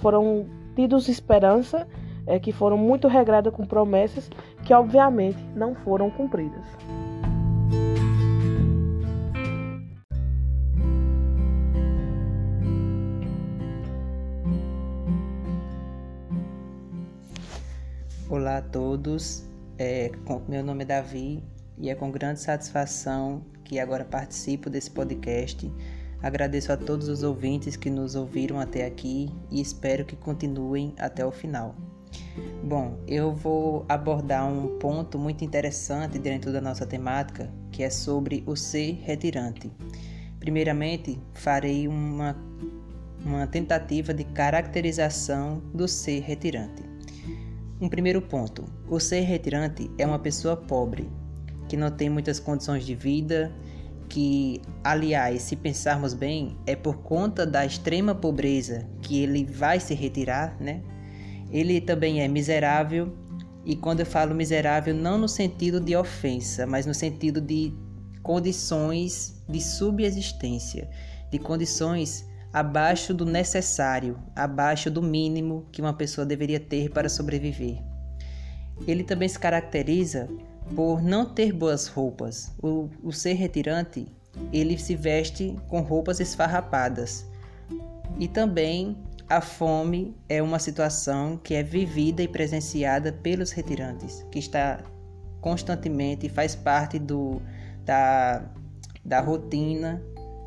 foram 0.00 0.46
tidos 0.74 1.08
esperança 1.08 1.86
é, 2.26 2.38
que 2.38 2.52
foram 2.52 2.76
muito 2.76 3.08
regradas 3.08 3.52
com 3.52 3.64
promessas 3.64 4.30
que, 4.64 4.74
obviamente, 4.74 5.38
não 5.54 5.74
foram 5.74 6.10
cumpridas. 6.10 6.64
Olá 18.34 18.56
a 18.56 18.62
todos, 18.62 19.44
é, 19.78 20.10
meu 20.48 20.64
nome 20.64 20.82
é 20.82 20.86
Davi 20.86 21.40
e 21.78 21.88
é 21.88 21.94
com 21.94 22.10
grande 22.10 22.40
satisfação 22.40 23.46
que 23.62 23.78
agora 23.78 24.04
participo 24.04 24.68
desse 24.68 24.90
podcast. 24.90 25.72
Agradeço 26.20 26.72
a 26.72 26.76
todos 26.76 27.08
os 27.08 27.22
ouvintes 27.22 27.76
que 27.76 27.88
nos 27.88 28.16
ouviram 28.16 28.58
até 28.58 28.86
aqui 28.86 29.30
e 29.52 29.60
espero 29.60 30.04
que 30.04 30.16
continuem 30.16 30.96
até 30.98 31.24
o 31.24 31.30
final. 31.30 31.76
Bom, 32.64 32.98
eu 33.06 33.32
vou 33.32 33.86
abordar 33.88 34.52
um 34.52 34.80
ponto 34.80 35.16
muito 35.16 35.44
interessante 35.44 36.18
dentro 36.18 36.52
da 36.52 36.60
nossa 36.60 36.84
temática, 36.84 37.48
que 37.70 37.84
é 37.84 37.88
sobre 37.88 38.42
o 38.48 38.56
ser 38.56 38.94
retirante. 39.04 39.70
Primeiramente, 40.40 41.20
farei 41.34 41.86
uma, 41.86 42.36
uma 43.24 43.46
tentativa 43.46 44.12
de 44.12 44.24
caracterização 44.24 45.62
do 45.72 45.86
ser 45.86 46.18
retirante. 46.22 46.93
Um 47.84 47.88
primeiro 47.90 48.22
ponto: 48.22 48.64
o 48.88 48.98
ser 48.98 49.20
retirante 49.20 49.90
é 49.98 50.06
uma 50.06 50.18
pessoa 50.18 50.56
pobre, 50.56 51.06
que 51.68 51.76
não 51.76 51.90
tem 51.90 52.08
muitas 52.08 52.40
condições 52.40 52.86
de 52.86 52.94
vida, 52.94 53.52
que, 54.08 54.62
aliás, 54.82 55.42
se 55.42 55.54
pensarmos 55.54 56.14
bem, 56.14 56.56
é 56.66 56.74
por 56.74 57.02
conta 57.02 57.44
da 57.44 57.66
extrema 57.66 58.14
pobreza 58.14 58.88
que 59.02 59.22
ele 59.22 59.44
vai 59.44 59.78
se 59.80 59.92
retirar, 59.92 60.56
né? 60.58 60.80
Ele 61.50 61.78
também 61.78 62.22
é 62.22 62.26
miserável, 62.26 63.12
e 63.66 63.76
quando 63.76 64.00
eu 64.00 64.06
falo 64.06 64.34
miserável, 64.34 64.94
não 64.94 65.18
no 65.18 65.28
sentido 65.28 65.78
de 65.78 65.94
ofensa, 65.94 66.66
mas 66.66 66.86
no 66.86 66.94
sentido 66.94 67.38
de 67.38 67.70
condições 68.22 69.44
de 69.46 69.60
subsistência, 69.60 70.88
de 71.30 71.38
condições 71.38 72.26
abaixo 72.54 73.12
do 73.12 73.26
necessário, 73.26 74.16
abaixo 74.36 74.88
do 74.88 75.02
mínimo 75.02 75.66
que 75.72 75.82
uma 75.82 75.92
pessoa 75.92 76.24
deveria 76.24 76.60
ter 76.60 76.88
para 76.88 77.08
sobreviver. 77.08 77.82
Ele 78.86 79.02
também 79.02 79.28
se 79.28 79.36
caracteriza 79.36 80.28
por 80.76 81.02
não 81.02 81.26
ter 81.26 81.52
boas 81.52 81.88
roupas. 81.88 82.54
O, 82.62 82.88
o 83.02 83.12
ser 83.12 83.32
retirante, 83.32 84.06
ele 84.52 84.78
se 84.78 84.94
veste 84.94 85.58
com 85.66 85.80
roupas 85.80 86.20
esfarrapadas. 86.20 87.26
E 88.20 88.28
também 88.28 88.96
a 89.28 89.40
fome 89.40 90.16
é 90.28 90.40
uma 90.40 90.60
situação 90.60 91.36
que 91.36 91.54
é 91.54 91.62
vivida 91.62 92.22
e 92.22 92.28
presenciada 92.28 93.12
pelos 93.12 93.50
retirantes, 93.50 94.24
que 94.30 94.38
está 94.38 94.78
constantemente 95.40 96.28
faz 96.28 96.54
parte 96.54 97.00
do, 97.00 97.42
da, 97.84 98.48
da 99.04 99.20
rotina 99.20 100.00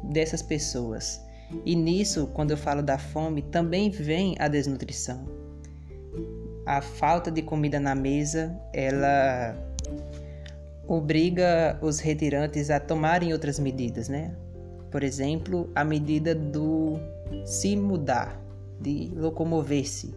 dessas 0.05 0.41
pessoas. 0.41 1.26
E 1.65 1.75
nisso, 1.75 2.27
quando 2.33 2.51
eu 2.51 2.57
falo 2.57 2.81
da 2.81 2.97
fome, 2.97 3.41
também 3.41 3.89
vem 3.89 4.35
a 4.39 4.47
desnutrição. 4.47 5.25
A 6.65 6.81
falta 6.81 7.31
de 7.31 7.41
comida 7.41 7.79
na 7.79 7.95
mesa, 7.95 8.59
ela 8.73 9.55
obriga 10.87 11.77
os 11.81 11.99
retirantes 11.99 12.69
a 12.69 12.79
tomarem 12.79 13.33
outras 13.33 13.59
medidas, 13.59 14.09
né? 14.09 14.35
Por 14.91 15.03
exemplo, 15.03 15.69
a 15.75 15.83
medida 15.83 16.33
do 16.33 16.97
se 17.45 17.75
mudar, 17.75 18.41
de 18.79 19.11
locomover-se, 19.15 20.13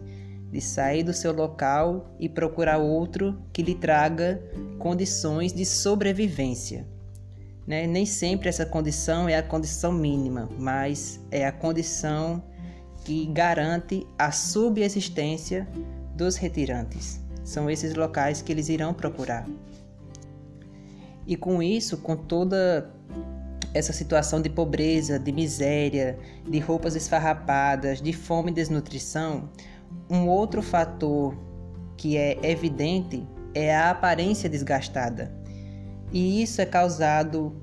de 0.51 0.61
sair 0.61 1.03
do 1.03 1.13
seu 1.13 1.33
local 1.33 2.13
e 2.19 2.27
procurar 2.27 2.77
outro 2.77 3.41
que 3.53 3.63
lhe 3.63 3.75
traga 3.75 4.41
condições 4.79 5.53
de 5.53 5.65
sobrevivência. 5.65 6.85
Né? 7.65 7.85
Nem 7.87 8.05
sempre 8.05 8.49
essa 8.49 8.65
condição 8.65 9.29
é 9.29 9.37
a 9.37 9.43
condição 9.43 9.91
mínima, 9.91 10.49
mas 10.57 11.19
é 11.29 11.45
a 11.45 11.51
condição 11.51 12.43
que 13.03 13.25
garante 13.27 14.05
a 14.17 14.31
subsistência 14.31 15.67
dos 16.15 16.35
retirantes. 16.35 17.19
São 17.43 17.69
esses 17.69 17.95
locais 17.95 18.41
que 18.41 18.51
eles 18.51 18.69
irão 18.69 18.93
procurar. 18.93 19.47
E 21.25 21.35
com 21.35 21.61
isso, 21.61 21.97
com 21.97 22.15
toda 22.15 22.91
essa 23.73 23.93
situação 23.93 24.41
de 24.41 24.49
pobreza, 24.49 25.17
de 25.17 25.31
miséria, 25.31 26.17
de 26.47 26.59
roupas 26.59 26.95
esfarrapadas, 26.95 28.01
de 28.01 28.11
fome 28.11 28.51
e 28.51 28.53
desnutrição, 28.53 29.49
um 30.09 30.27
outro 30.27 30.61
fator 30.61 31.35
que 31.95 32.17
é 32.17 32.37
evidente 32.43 33.25
é 33.53 33.75
a 33.75 33.91
aparência 33.91 34.49
desgastada. 34.49 35.40
E 36.11 36.41
isso 36.41 36.61
é 36.61 36.65
causado 36.65 37.55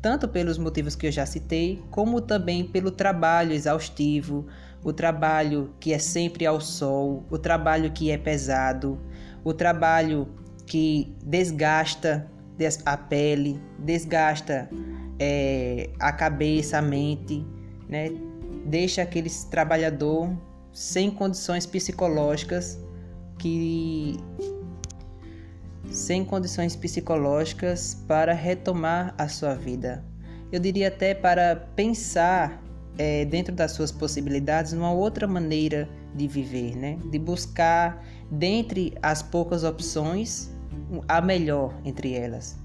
tanto 0.00 0.28
pelos 0.28 0.58
motivos 0.58 0.94
que 0.94 1.06
eu 1.06 1.12
já 1.12 1.24
citei, 1.24 1.82
como 1.90 2.20
também 2.20 2.62
pelo 2.62 2.90
trabalho 2.90 3.52
exaustivo, 3.52 4.46
o 4.84 4.92
trabalho 4.92 5.74
que 5.80 5.94
é 5.94 5.98
sempre 5.98 6.44
ao 6.44 6.60
sol, 6.60 7.24
o 7.30 7.38
trabalho 7.38 7.90
que 7.90 8.10
é 8.10 8.18
pesado, 8.18 9.00
o 9.42 9.54
trabalho 9.54 10.28
que 10.66 11.16
desgasta 11.24 12.30
a 12.84 12.96
pele, 12.96 13.58
desgasta 13.78 14.68
é, 15.18 15.88
a 15.98 16.12
cabeça, 16.12 16.78
a 16.78 16.82
mente, 16.82 17.44
né? 17.88 18.10
deixa 18.66 19.02
aquele 19.02 19.30
trabalhador 19.50 20.30
sem 20.72 21.10
condições 21.10 21.66
psicológicas 21.66 22.78
que 23.38 24.16
sem 25.94 26.24
condições 26.24 26.74
psicológicas 26.74 28.02
para 28.08 28.32
retomar 28.34 29.14
a 29.16 29.28
sua 29.28 29.54
vida. 29.54 30.04
Eu 30.50 30.58
diria 30.58 30.88
até 30.88 31.14
para 31.14 31.54
pensar 31.76 32.60
é, 32.98 33.24
dentro 33.24 33.54
das 33.54 33.72
suas 33.72 33.92
possibilidades 33.92 34.72
uma 34.72 34.92
outra 34.92 35.26
maneira 35.28 35.88
de 36.14 36.26
viver, 36.26 36.76
né? 36.76 36.98
De 37.10 37.18
buscar 37.18 38.04
dentre 38.28 38.92
as 39.02 39.22
poucas 39.22 39.62
opções 39.62 40.50
a 41.08 41.20
melhor 41.20 41.72
entre 41.84 42.14
elas. 42.14 42.56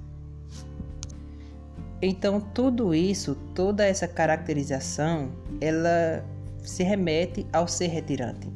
Então 2.01 2.41
tudo 2.41 2.95
isso, 2.95 3.35
toda 3.53 3.85
essa 3.85 4.07
caracterização, 4.07 5.31
ela 5.61 6.25
se 6.63 6.83
remete 6.83 7.45
ao 7.53 7.67
ser 7.67 7.87
retirante. 7.87 8.49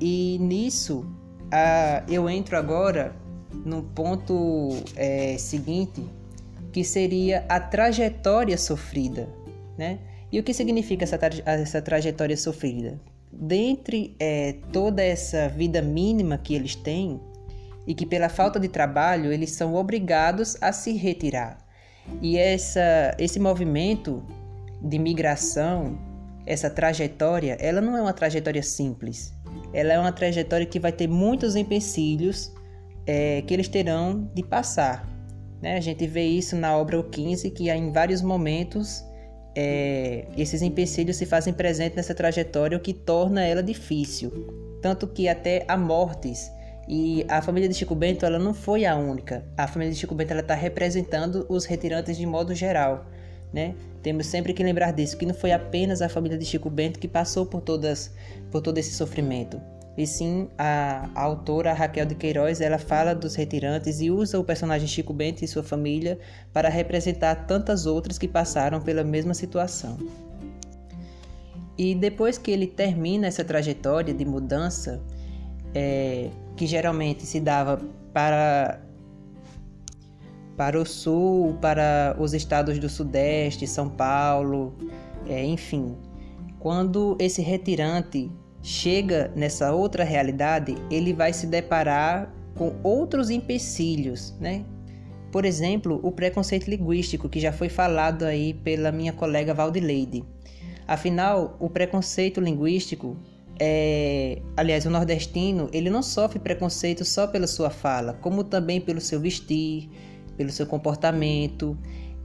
E 0.00 0.38
nisso 0.38 1.04
eu 2.08 2.30
entro 2.30 2.56
agora 2.56 3.14
no 3.64 3.82
ponto 3.82 4.70
é, 4.96 5.36
seguinte, 5.38 6.04
que 6.72 6.84
seria 6.84 7.44
a 7.48 7.58
trajetória 7.58 8.56
sofrida, 8.56 9.28
né? 9.76 9.98
E 10.32 10.38
o 10.38 10.42
que 10.42 10.54
significa 10.54 11.04
essa, 11.04 11.18
tra 11.18 11.30
essa 11.44 11.82
trajetória 11.82 12.36
sofrida? 12.36 13.00
Dentre 13.32 14.14
é, 14.20 14.54
toda 14.72 15.02
essa 15.02 15.48
vida 15.48 15.82
mínima 15.82 16.38
que 16.38 16.54
eles 16.54 16.76
têm, 16.76 17.20
e 17.86 17.94
que 17.94 18.06
pela 18.06 18.28
falta 18.28 18.60
de 18.60 18.68
trabalho 18.68 19.32
eles 19.32 19.50
são 19.52 19.74
obrigados 19.74 20.56
a 20.60 20.72
se 20.72 20.92
retirar. 20.92 21.58
E 22.20 22.38
essa, 22.38 23.16
esse 23.18 23.40
movimento 23.40 24.24
de 24.82 24.98
migração, 24.98 25.98
essa 26.46 26.70
trajetória, 26.70 27.56
ela 27.60 27.80
não 27.80 27.96
é 27.96 28.02
uma 28.02 28.12
trajetória 28.12 28.62
simples. 28.62 29.34
Ela 29.72 29.92
é 29.92 29.98
uma 29.98 30.12
trajetória 30.12 30.66
que 30.66 30.78
vai 30.78 30.92
ter 30.92 31.08
muitos 31.08 31.56
empecilhos 31.56 32.52
é, 33.10 33.42
que 33.42 33.52
eles 33.52 33.66
terão 33.66 34.30
de 34.32 34.40
passar. 34.40 35.04
Né? 35.60 35.76
A 35.76 35.80
gente 35.80 36.06
vê 36.06 36.24
isso 36.24 36.54
na 36.54 36.76
obra 36.76 37.00
O 37.00 37.02
15, 37.02 37.50
que 37.50 37.68
em 37.68 37.90
vários 37.90 38.22
momentos 38.22 39.04
é, 39.56 40.26
esses 40.36 40.62
empecilhos 40.62 41.16
se 41.16 41.26
fazem 41.26 41.52
presentes 41.52 41.96
nessa 41.96 42.14
trajetória, 42.14 42.78
o 42.78 42.80
que 42.80 42.94
torna 42.94 43.44
ela 43.44 43.64
difícil. 43.64 44.78
Tanto 44.80 45.08
que 45.08 45.28
até 45.28 45.64
há 45.66 45.76
mortes 45.76 46.52
e 46.88 47.26
a 47.28 47.42
família 47.42 47.68
de 47.68 47.74
Chico 47.74 47.96
Bento 47.96 48.24
ela 48.24 48.38
não 48.38 48.54
foi 48.54 48.84
a 48.84 48.94
única. 48.94 49.44
A 49.56 49.66
família 49.66 49.92
de 49.92 49.98
Chico 49.98 50.14
Bento 50.14 50.32
está 50.32 50.54
representando 50.54 51.44
os 51.48 51.64
retirantes 51.64 52.16
de 52.16 52.24
modo 52.24 52.54
geral. 52.54 53.06
Né? 53.52 53.74
Temos 54.04 54.26
sempre 54.26 54.52
que 54.52 54.62
lembrar 54.62 54.92
disso, 54.92 55.16
que 55.18 55.26
não 55.26 55.34
foi 55.34 55.50
apenas 55.50 56.00
a 56.00 56.08
família 56.08 56.38
de 56.38 56.44
Chico 56.44 56.70
Bento 56.70 57.00
que 57.00 57.08
passou 57.08 57.44
por, 57.44 57.60
todas, 57.60 58.14
por 58.52 58.62
todo 58.62 58.78
esse 58.78 58.92
sofrimento. 58.92 59.60
E 60.00 60.06
sim, 60.06 60.48
a, 60.56 61.10
a 61.14 61.22
autora 61.24 61.74
Raquel 61.74 62.06
de 62.06 62.14
Queiroz 62.14 62.62
ela 62.62 62.78
fala 62.78 63.14
dos 63.14 63.34
retirantes 63.34 64.00
e 64.00 64.10
usa 64.10 64.40
o 64.40 64.42
personagem 64.42 64.88
Chico 64.88 65.12
Bento 65.12 65.44
e 65.44 65.46
sua 65.46 65.62
família 65.62 66.18
para 66.54 66.70
representar 66.70 67.44
tantas 67.46 67.84
outras 67.84 68.16
que 68.16 68.26
passaram 68.26 68.80
pela 68.80 69.04
mesma 69.04 69.34
situação. 69.34 69.98
E 71.76 71.94
depois 71.94 72.38
que 72.38 72.50
ele 72.50 72.66
termina 72.66 73.26
essa 73.26 73.44
trajetória 73.44 74.14
de 74.14 74.24
mudança, 74.24 75.02
é, 75.74 76.30
que 76.56 76.66
geralmente 76.66 77.26
se 77.26 77.38
dava 77.38 77.78
para 78.10 78.80
para 80.56 80.80
o 80.80 80.86
sul, 80.86 81.58
para 81.60 82.16
os 82.18 82.32
estados 82.32 82.78
do 82.78 82.88
sudeste, 82.88 83.66
São 83.66 83.90
Paulo, 83.90 84.74
é, 85.28 85.44
enfim. 85.44 85.94
Quando 86.58 87.18
esse 87.18 87.42
retirante 87.42 88.30
chega 88.62 89.30
nessa 89.34 89.72
outra 89.72 90.04
realidade, 90.04 90.76
ele 90.90 91.12
vai 91.12 91.32
se 91.32 91.46
deparar 91.46 92.32
com 92.54 92.74
outros 92.82 93.30
empecilhos, 93.30 94.34
né? 94.40 94.64
Por 95.32 95.44
exemplo, 95.44 96.00
o 96.02 96.10
preconceito 96.10 96.68
linguístico, 96.68 97.28
que 97.28 97.38
já 97.38 97.52
foi 97.52 97.68
falado 97.68 98.24
aí 98.24 98.52
pela 98.52 98.90
minha 98.90 99.12
colega 99.12 99.54
Valdileide. 99.54 100.24
Afinal, 100.86 101.56
o 101.60 101.70
preconceito 101.70 102.40
linguístico 102.40 103.16
é, 103.62 104.40
aliás, 104.56 104.86
o 104.86 104.90
nordestino, 104.90 105.68
ele 105.70 105.90
não 105.90 106.02
sofre 106.02 106.38
preconceito 106.38 107.04
só 107.04 107.26
pela 107.26 107.46
sua 107.46 107.68
fala, 107.68 108.14
como 108.14 108.42
também 108.42 108.80
pelo 108.80 109.02
seu 109.02 109.20
vestir, 109.20 109.90
pelo 110.34 110.50
seu 110.50 110.66
comportamento. 110.66 111.76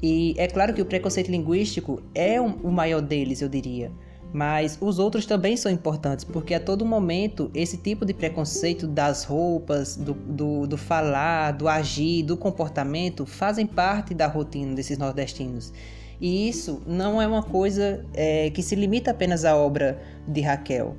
E 0.02 0.34
é 0.38 0.48
claro 0.48 0.74
que 0.74 0.82
o 0.82 0.86
preconceito 0.86 1.30
linguístico 1.30 2.02
é 2.16 2.40
um, 2.40 2.54
o 2.64 2.72
maior 2.72 3.02
deles, 3.02 3.42
eu 3.42 3.50
diria. 3.50 3.92
Mas 4.36 4.78
os 4.82 5.00
outros 5.00 5.26
também 5.26 5.56
são 5.56 5.72
importantes, 5.72 6.26
porque 6.26 6.54
a 6.54 6.60
todo 6.60 6.86
momento 6.86 7.50
esse 7.54 7.78
tipo 7.78 8.06
de 8.06 8.14
preconceito 8.14 8.86
das 8.86 9.24
roupas, 9.24 9.96
do, 9.96 10.14
do, 10.14 10.68
do 10.68 10.78
falar, 10.78 11.54
do 11.54 11.70
agir, 11.70 12.22
do 12.22 12.36
comportamento 12.36 13.26
fazem 13.26 13.66
parte 13.66 14.14
da 14.14 14.28
rotina 14.28 14.76
desses 14.76 14.98
nordestinos. 14.98 15.72
E 16.20 16.50
isso 16.50 16.82
não 16.86 17.22
é 17.22 17.26
uma 17.26 17.44
coisa 17.44 18.06
é, 18.14 18.50
que 18.50 18.62
se 18.62 18.76
limita 18.76 19.12
apenas 19.12 19.46
à 19.46 19.56
obra 19.56 20.04
de 20.28 20.42
Raquel. 20.42 20.98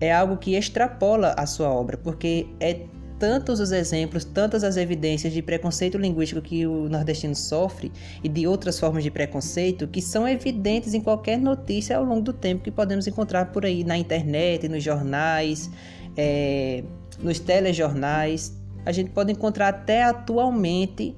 É 0.00 0.12
algo 0.12 0.36
que 0.36 0.56
extrapola 0.56 1.32
a 1.38 1.46
sua 1.46 1.70
obra, 1.70 1.96
porque 1.96 2.48
é 2.58 2.86
tantos 3.24 3.58
os 3.58 3.72
exemplos, 3.72 4.22
tantas 4.22 4.62
as 4.62 4.76
evidências 4.76 5.32
de 5.32 5.40
preconceito 5.40 5.96
linguístico 5.96 6.42
que 6.42 6.66
o 6.66 6.90
nordestino 6.90 7.34
sofre 7.34 7.90
e 8.22 8.28
de 8.28 8.46
outras 8.46 8.78
formas 8.78 9.02
de 9.02 9.10
preconceito 9.10 9.88
que 9.88 10.02
são 10.02 10.28
evidentes 10.28 10.92
em 10.92 11.00
qualquer 11.00 11.38
notícia 11.38 11.96
ao 11.96 12.04
longo 12.04 12.20
do 12.20 12.34
tempo 12.34 12.62
que 12.62 12.70
podemos 12.70 13.06
encontrar 13.06 13.46
por 13.46 13.64
aí 13.64 13.82
na 13.82 13.96
internet, 13.96 14.68
nos 14.68 14.84
jornais, 14.84 15.70
é, 16.14 16.84
nos 17.18 17.38
telejornais. 17.38 18.60
A 18.84 18.92
gente 18.92 19.08
pode 19.08 19.32
encontrar 19.32 19.68
até 19.68 20.02
atualmente, 20.02 21.16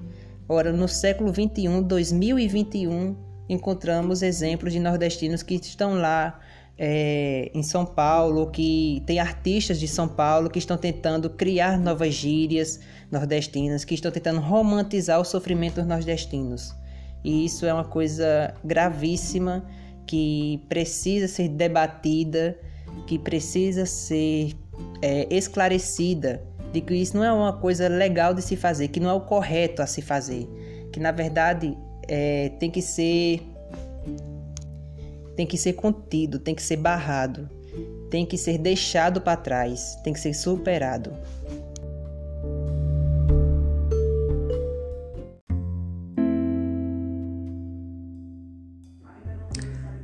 ora 0.49 0.73
no 0.73 0.87
século 0.87 1.33
21, 1.33 1.83
2021, 1.83 3.17
encontramos 3.49 4.23
exemplos 4.23 4.73
de 4.73 4.79
nordestinos 4.79 5.43
que 5.43 5.57
estão 5.57 5.95
lá 5.95 6.39
é, 6.79 7.51
em 7.55 7.63
São 7.63 7.87
Paulo, 7.87 8.51
que 8.51 9.03
tem 9.07 9.19
artistas 9.19 9.81
de 9.81 9.89
São 9.89 10.07
Paulo 10.07 10.51
que 10.51 10.59
estão 10.59 10.77
tentando 10.77 11.31
criar 11.31 11.79
novas 11.79 12.15
gírias 12.15 12.81
nordestinas, 13.11 13.85
que 13.85 13.95
estão 13.95 14.11
tentando 14.11 14.41
romantizar 14.41 15.21
o 15.21 15.25
sofrimento 15.25 15.77
dos 15.77 15.87
nordestinos. 15.87 16.75
E 17.25 17.45
isso 17.45 17.65
é 17.67 17.73
uma 17.73 17.85
coisa 17.85 18.55
gravíssima 18.63 19.65
que 20.07 20.63
precisa 20.69 21.27
ser 21.27 21.49
debatida, 21.49 22.59
que 23.07 23.19
precisa 23.19 23.87
ser 23.87 24.53
é, 25.03 25.27
esclarecida 25.35 26.43
de 26.73 26.81
que 26.81 26.95
isso 26.95 27.17
não 27.17 27.25
é 27.25 27.33
uma 27.33 27.55
coisa 27.55 27.89
legal 27.89 28.35
de 28.35 28.43
se 28.43 28.55
fazer, 28.55 28.89
que 28.89 29.01
não 29.01 29.11
é 29.11 29.13
o 29.15 29.21
correto 29.23 29.83
a 29.83 29.87
se 29.87 30.03
fazer, 30.03 30.47
que 30.93 31.01
na 31.01 31.11
verdade 31.11 31.77
é, 32.07 32.51
tem 32.61 32.71
que 32.71 32.83
ser 32.83 33.41
tem 35.37 35.47
que 35.47 35.59
ser 35.59 35.75
contido, 35.75 36.39
tem 36.39 36.55
que 36.55 36.63
ser 36.63 36.79
barrado, 36.79 37.49
tem 38.11 38.25
que 38.25 38.39
ser 38.39 38.57
deixado 38.57 39.21
para 39.21 39.37
trás, 39.37 39.97
tem 40.03 40.13
que 40.13 40.19
ser 40.19 40.33
superado. 40.33 41.13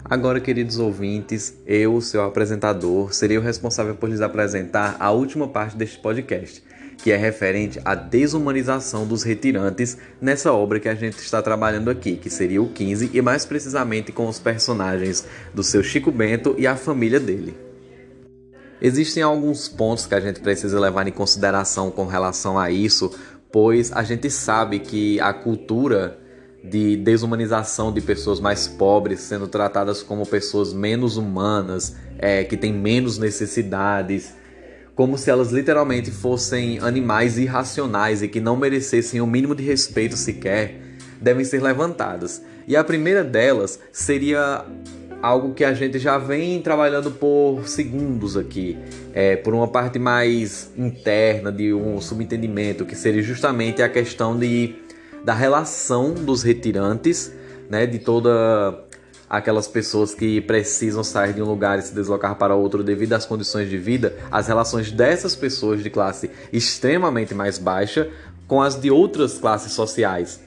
Agora, 0.05 0.38
queridos 0.38 0.79
ouvintes, 0.79 1.57
eu, 1.64 1.99
seu 2.03 2.23
apresentador, 2.23 3.14
serei 3.14 3.38
o 3.38 3.40
responsável 3.40 3.95
por 3.95 4.11
lhes 4.11 4.21
apresentar 4.21 4.95
a 5.01 5.11
última 5.11 5.49
parte 5.49 5.75
deste 5.75 5.99
podcast, 5.99 6.62
que 7.03 7.11
é 7.11 7.17
referente 7.17 7.81
à 7.85 7.95
desumanização 7.95 9.07
dos 9.07 9.25
retirantes 9.25 9.99
nessa 10.21 10.53
obra 10.53 10.79
que 10.79 10.88
a 10.88 10.95
gente 10.95 11.19
está 11.19 11.43
trabalhando 11.43 11.91
aqui, 11.91 12.17
que 12.17 12.31
seria 12.31 12.62
o 12.62 12.69
15, 12.69 13.11
e 13.12 13.21
mais 13.21 13.45
precisamente 13.45 14.12
com 14.12 14.29
os 14.29 14.38
personagens 14.38 15.27
do 15.53 15.62
seu 15.62 15.83
Chico 15.83 16.12
Bento 16.12 16.55
e 16.57 16.67
a 16.67 16.77
família 16.77 17.19
dele. 17.19 17.57
Existem 18.81 19.23
alguns 19.23 19.69
pontos 19.69 20.07
que 20.07 20.15
a 20.15 20.21
gente 20.21 20.41
precisa 20.41 20.79
levar 20.79 21.07
em 21.07 21.12
consideração 21.12 21.91
com 21.91 22.07
relação 22.07 22.59
a 22.59 22.71
isso, 22.71 23.12
pois 23.51 23.93
a 23.93 24.03
gente 24.03 24.31
sabe 24.31 24.79
que 24.79 25.21
a 25.21 25.33
cultura 25.33 26.19
de 26.65 26.97
desumanização 26.97 27.93
de 27.93 28.01
pessoas 28.01 28.38
mais 28.38 28.69
pobres, 28.69 29.21
sendo 29.21 29.49
tratadas 29.49 30.03
como 30.03 30.25
pessoas 30.25 30.73
menos 30.73 31.17
humanas, 31.17 31.97
é, 32.19 32.45
que 32.45 32.57
têm 32.57 32.73
menos 32.73 33.19
necessidades, 33.19 34.35
como 34.94 35.16
se 35.16 35.31
elas 35.31 35.50
literalmente 35.52 36.11
fossem 36.11 36.78
animais 36.78 37.38
irracionais 37.38 38.22
e 38.22 38.28
que 38.28 38.40
não 38.40 38.57
merecessem 38.57 39.20
o 39.20 39.26
mínimo 39.26 39.55
de 39.55 39.62
respeito 39.62 40.16
sequer, 40.16 40.81
devem 41.20 41.44
ser 41.44 41.62
levantadas. 41.62 42.42
E 42.66 42.76
a 42.76 42.85
primeira 42.85 43.24
delas 43.24 43.78
seria 43.90 44.64
algo 45.22 45.55
que 45.55 45.64
a 45.64 45.72
gente 45.72 45.98
já 45.98 46.18
vem 46.18 46.61
trabalhando 46.61 47.11
por 47.11 47.66
segundos 47.68 48.37
aqui, 48.37 48.76
é, 49.14 49.37
por 49.37 49.55
uma 49.55 49.68
parte 49.68 49.98
mais 49.98 50.70
interna 50.76 51.52
de 51.52 51.72
um 51.72 52.00
subentendimento, 52.00 52.85
que 52.85 52.96
seria 52.96 53.22
justamente 53.22 53.83
a 53.83 53.88
questão 53.88 54.37
de 54.37 54.74
da 55.24 55.33
relação 55.33 56.14
dos 56.14 56.42
retirantes, 56.42 57.33
né, 57.70 57.87
de 57.87 58.00
toda 58.00 58.85
aquelas 59.33 59.66
pessoas 59.66 60.14
que 60.14 60.42
precisam 60.42 61.03
sair 61.03 61.33
de 61.33 61.40
um 61.40 61.47
lugar 61.47 61.79
e 61.79 61.83
se 61.83 61.95
deslocar 61.95 62.37
para 62.37 62.55
outro 62.55 62.85
devido 62.85 63.14
às 63.14 63.25
condições 63.25 63.71
de 63.71 63.79
vida, 63.79 64.14
as 64.31 64.47
relações 64.47 64.92
dessas 64.92 65.35
pessoas 65.35 65.83
de 65.83 65.88
classe 65.88 66.31
extremamente 66.53 67.35
mais 67.35 67.57
baixa 67.57 68.11
com 68.47 68.61
as 68.61 68.79
de 68.79 68.90
outras 68.90 69.38
classes 69.38 69.73
sociais. 69.73 70.42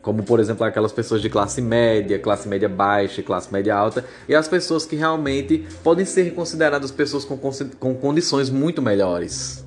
Como, 0.00 0.22
por 0.22 0.38
exemplo, 0.38 0.64
aquelas 0.64 0.92
pessoas 0.92 1.20
de 1.20 1.28
classe 1.28 1.60
média, 1.60 2.16
classe 2.16 2.46
média 2.46 2.68
baixa, 2.68 3.24
classe 3.24 3.52
média 3.52 3.74
alta, 3.74 4.04
e 4.28 4.36
as 4.36 4.46
pessoas 4.46 4.86
que 4.86 4.94
realmente 4.94 5.66
podem 5.82 6.04
ser 6.04 6.32
consideradas 6.32 6.92
pessoas 6.92 7.24
com, 7.24 7.36
com 7.36 7.94
condições 7.96 8.48
muito 8.50 8.80
melhores. 8.80 9.66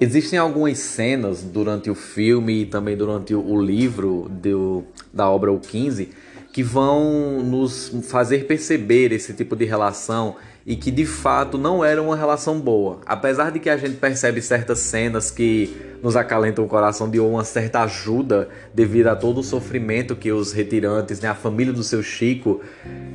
Existem 0.00 0.38
algumas 0.38 0.78
cenas 0.78 1.42
durante 1.42 1.90
o 1.90 1.96
filme 1.96 2.62
e 2.62 2.66
também 2.66 2.96
durante 2.96 3.34
o 3.34 3.60
livro 3.60 4.30
do, 4.30 4.84
da 5.12 5.28
obra 5.28 5.52
O 5.52 5.58
15 5.58 6.10
que 6.52 6.62
vão 6.62 7.42
nos 7.42 7.92
fazer 8.08 8.46
perceber 8.46 9.12
esse 9.12 9.32
tipo 9.32 9.54
de 9.54 9.64
relação 9.64 10.36
e 10.66 10.76
que 10.76 10.90
de 10.90 11.06
fato 11.06 11.56
não 11.56 11.84
era 11.84 12.02
uma 12.02 12.16
relação 12.16 12.60
boa. 12.60 13.00
Apesar 13.06 13.50
de 13.50 13.58
que 13.58 13.70
a 13.70 13.76
gente 13.76 13.96
percebe 13.96 14.42
certas 14.42 14.80
cenas 14.80 15.30
que 15.30 15.74
nos 16.02 16.16
acalentam 16.16 16.64
o 16.64 16.68
coração 16.68 17.08
de 17.08 17.20
uma 17.20 17.44
certa 17.44 17.82
ajuda 17.82 18.48
devido 18.74 19.08
a 19.08 19.16
todo 19.16 19.38
o 19.38 19.42
sofrimento 19.42 20.16
que 20.16 20.32
os 20.32 20.52
retirantes, 20.52 21.20
né, 21.20 21.28
a 21.28 21.34
família 21.34 21.72
do 21.72 21.82
seu 21.82 22.02
Chico, 22.02 22.60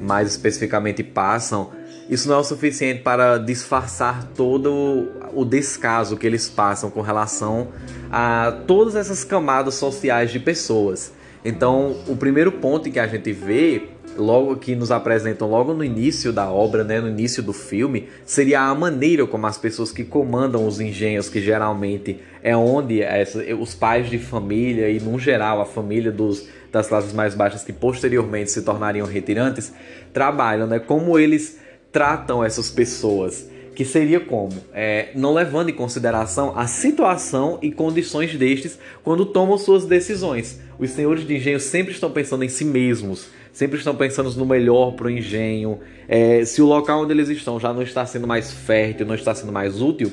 mais 0.01 0.29
especificamente 0.29 1.03
passam 1.03 1.71
isso 2.07 2.27
não 2.27 2.35
é 2.35 2.37
o 2.39 2.43
suficiente 2.43 3.01
para 3.01 3.39
disfarçar 3.39 4.29
todo 4.35 5.09
o 5.33 5.43
descaso 5.43 6.15
que 6.17 6.27
eles 6.27 6.47
passam 6.47 6.91
com 6.91 7.01
relação 7.01 7.69
a 8.11 8.59
todas 8.67 8.95
essas 8.95 9.23
camadas 9.23 9.73
sociais 9.75 10.31
de 10.31 10.39
pessoas. 10.39 11.11
Então, 11.45 11.95
o 12.07 12.15
primeiro 12.15 12.51
ponto 12.53 12.89
que 12.89 12.97
a 12.97 13.05
gente 13.05 13.31
vê, 13.31 13.83
logo 14.17 14.55
que 14.55 14.75
nos 14.75 14.89
apresentam 14.89 15.47
logo 15.47 15.75
no 15.75 15.83
início 15.83 16.33
da 16.33 16.49
obra, 16.49 16.83
né, 16.83 16.99
no 16.99 17.07
início 17.07 17.43
do 17.43 17.53
filme, 17.53 18.09
seria 18.25 18.61
a 18.61 18.73
maneira 18.73 19.27
como 19.27 19.45
as 19.45 19.55
pessoas 19.55 19.91
que 19.91 20.03
comandam 20.03 20.65
os 20.65 20.79
engenhos, 20.79 21.29
que 21.29 21.39
geralmente 21.39 22.19
é 22.41 22.57
onde 22.57 23.03
essa, 23.03 23.43
os 23.53 23.75
pais 23.75 24.09
de 24.09 24.17
família 24.17 24.89
e, 24.89 24.99
no 24.99 25.19
geral, 25.19 25.61
a 25.61 25.65
família 25.65 26.11
dos, 26.11 26.47
das 26.71 26.87
classes 26.87 27.13
mais 27.13 27.35
baixas 27.35 27.63
que 27.63 27.71
posteriormente 27.71 28.49
se 28.49 28.63
tornariam 28.63 29.05
retirantes, 29.05 29.71
trabalham, 30.11 30.65
né, 30.65 30.79
como 30.79 31.19
eles 31.19 31.59
tratam 31.91 32.43
essas 32.43 32.71
pessoas, 32.71 33.47
que 33.75 33.85
seria 33.85 34.19
como? 34.19 34.53
É, 34.73 35.09
não 35.13 35.33
levando 35.33 35.69
em 35.69 35.73
consideração 35.73 36.57
a 36.57 36.65
situação 36.65 37.59
e 37.61 37.71
condições 37.71 38.33
destes 38.35 38.79
quando 39.03 39.25
tomam 39.25 39.57
suas 39.57 39.85
decisões. 39.85 40.59
Os 40.79 40.91
senhores 40.91 41.27
de 41.27 41.35
engenho 41.35 41.59
sempre 41.59 41.93
estão 41.93 42.09
pensando 42.09 42.43
em 42.43 42.49
si 42.49 42.63
mesmos, 42.63 43.27
sempre 43.51 43.77
estão 43.77 43.95
pensando 43.95 44.31
no 44.31 44.45
melhor 44.45 44.93
para 44.93 45.07
o 45.07 45.09
engenho. 45.09 45.79
É, 46.07 46.43
se 46.45 46.61
o 46.61 46.65
local 46.65 47.03
onde 47.03 47.11
eles 47.11 47.29
estão 47.29 47.59
já 47.59 47.73
não 47.73 47.81
está 47.81 48.05
sendo 48.05 48.25
mais 48.25 48.51
fértil, 48.51 49.05
não 49.05 49.15
está 49.15 49.35
sendo 49.35 49.51
mais 49.51 49.81
útil, 49.81 50.11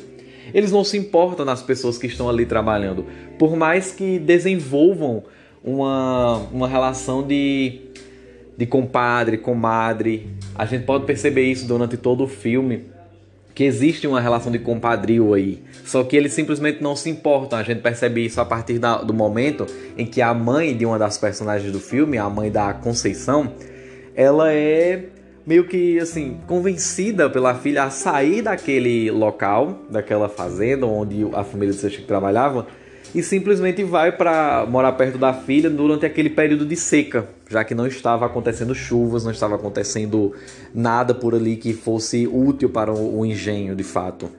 eles 0.53 0.73
não 0.73 0.83
se 0.83 0.99
importam 0.99 1.47
nas 1.47 1.63
pessoas 1.63 1.97
que 1.97 2.07
estão 2.07 2.29
ali 2.29 2.45
trabalhando, 2.45 3.07
por 3.39 3.57
mais 3.57 3.93
que 3.93 4.19
desenvolvam 4.19 5.23
uma, 5.65 6.37
uma 6.53 6.67
relação 6.67 7.27
de 7.27 7.93
de 8.57 8.67
compadre, 8.67 9.39
comadre. 9.39 10.29
A 10.55 10.65
gente 10.65 10.85
pode 10.85 11.05
perceber 11.05 11.51
isso 11.51 11.67
durante 11.67 11.97
todo 11.97 12.25
o 12.25 12.29
filme, 12.29 12.85
que 13.55 13.65
existe 13.65 14.07
uma 14.07 14.21
relação 14.21 14.51
de 14.51 14.59
compadrio 14.59 15.35
aí. 15.35 15.63
Só 15.85 16.03
que 16.05 16.17
eles 16.17 16.33
simplesmente 16.33 16.83
não 16.83 16.97
se 16.97 17.11
importam. 17.11 17.59
A 17.59 17.63
gente 17.63 17.81
percebe 17.81 18.25
isso 18.25 18.41
a 18.41 18.45
partir 18.45 18.79
da, 18.79 18.99
do 18.99 19.13
momento 19.13 19.67
em 19.97 20.07
que 20.07 20.23
a 20.23 20.33
mãe 20.33 20.77
de 20.77 20.87
uma 20.87 20.99
das 20.99 21.19
personagens 21.19 21.71
do 21.71 21.81
filme, 21.81 22.19
a 22.19 22.29
mãe 22.31 22.51
da 22.51 22.73
Conceição, 22.73 23.53
ela 24.15 24.53
é 24.53 25.05
meio 25.47 25.67
que 25.67 25.99
assim 25.99 26.39
convencida 26.47 27.29
pela 27.29 27.55
filha 27.55 27.85
a 27.85 27.91
sair 27.91 28.43
daquele 28.43 29.11
local, 29.11 29.81
daquela 29.91 30.29
fazenda 30.29 30.87
onde 30.87 31.27
a 31.33 31.43
família 31.43 31.75
de 31.75 31.81
seu 31.81 31.91
Chico 31.91 32.07
trabalhava 32.07 32.67
e 33.15 33.23
simplesmente 33.23 33.85
vai 33.85 34.13
para 34.13 34.67
morar 34.69 34.93
perto 34.93 35.19
da 35.19 35.35
filha 35.35 35.69
durante 35.69 36.07
aquele 36.07 36.31
período 36.31 36.65
de 36.65 36.77
seca, 36.77 37.29
já 37.49 37.63
que 37.63 37.75
não 37.75 37.87
estava 37.87 38.25
acontecendo 38.25 38.75
chuvas, 38.75 39.25
não 39.25 39.33
estava 39.33 39.57
acontecendo 39.57 40.33
nada 40.75 41.15
por 41.15 41.35
ali 41.35 41.57
que 41.57 41.75
fosse 41.75 42.27
útil 42.27 42.71
para 42.71 42.93
o 42.93 43.25
engenho 43.27 43.77
de 43.77 43.85
fato. 43.85 44.31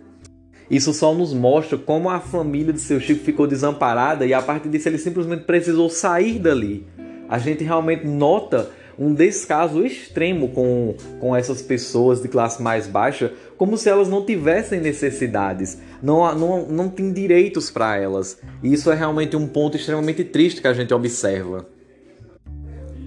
Isso 0.69 0.93
só 0.93 1.13
nos 1.13 1.33
mostra 1.33 1.77
como 1.77 2.09
a 2.09 2.19
família 2.19 2.73
de 2.73 2.79
seu 2.79 2.99
Chico 2.99 3.23
ficou 3.23 3.45
desamparada 3.45 4.25
e 4.25 4.33
a 4.33 4.41
partir 4.41 4.69
disso 4.69 4.89
ele 4.89 4.97
simplesmente 4.97 5.43
precisou 5.43 5.89
sair 5.89 6.39
dali. 6.39 6.87
A 7.29 7.37
gente 7.37 7.63
realmente 7.63 8.07
nota 8.07 8.69
um 8.97 9.13
descaso 9.13 9.85
extremo 9.85 10.49
com, 10.49 10.95
com 11.19 11.35
essas 11.35 11.61
pessoas 11.61 12.21
de 12.21 12.27
classe 12.27 12.61
mais 12.61 12.87
baixa, 12.87 13.33
como 13.57 13.77
se 13.77 13.89
elas 13.89 14.07
não 14.07 14.25
tivessem 14.25 14.79
necessidades, 14.79 15.77
não, 16.01 16.33
não, 16.35 16.65
não 16.67 16.89
têm 16.89 17.11
direitos 17.11 17.71
para 17.71 17.97
elas. 17.97 18.37
E 18.61 18.73
isso 18.73 18.91
é 18.91 18.95
realmente 18.95 19.35
um 19.35 19.47
ponto 19.47 19.77
extremamente 19.77 20.23
triste 20.23 20.61
que 20.61 20.67
a 20.67 20.73
gente 20.73 20.93
observa. 20.93 21.67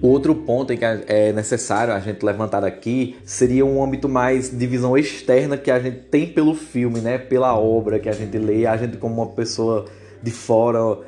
Outro 0.01 0.35
ponto 0.35 0.77
que 0.77 0.85
é 0.85 1.33
necessário 1.33 1.91
a 1.91 1.99
gente 1.99 2.23
levantar 2.23 2.63
aqui 2.63 3.17
seria 3.25 3.65
um 3.65 3.83
âmbito 3.83 4.07
mais 4.07 4.49
de 4.55 4.67
visão 4.67 4.95
externa 4.95 5.57
que 5.57 5.71
a 5.71 5.79
gente 5.79 6.01
tem 6.01 6.27
pelo 6.27 6.53
filme, 6.53 6.99
né? 6.99 7.17
pela 7.17 7.57
obra 7.57 7.97
que 7.97 8.07
a 8.07 8.11
gente 8.11 8.37
lê, 8.37 8.67
a 8.67 8.77
gente 8.77 8.97
como 8.97 9.15
uma 9.15 9.31
pessoa 9.31 9.85
de 10.21 10.29
fora 10.29 10.99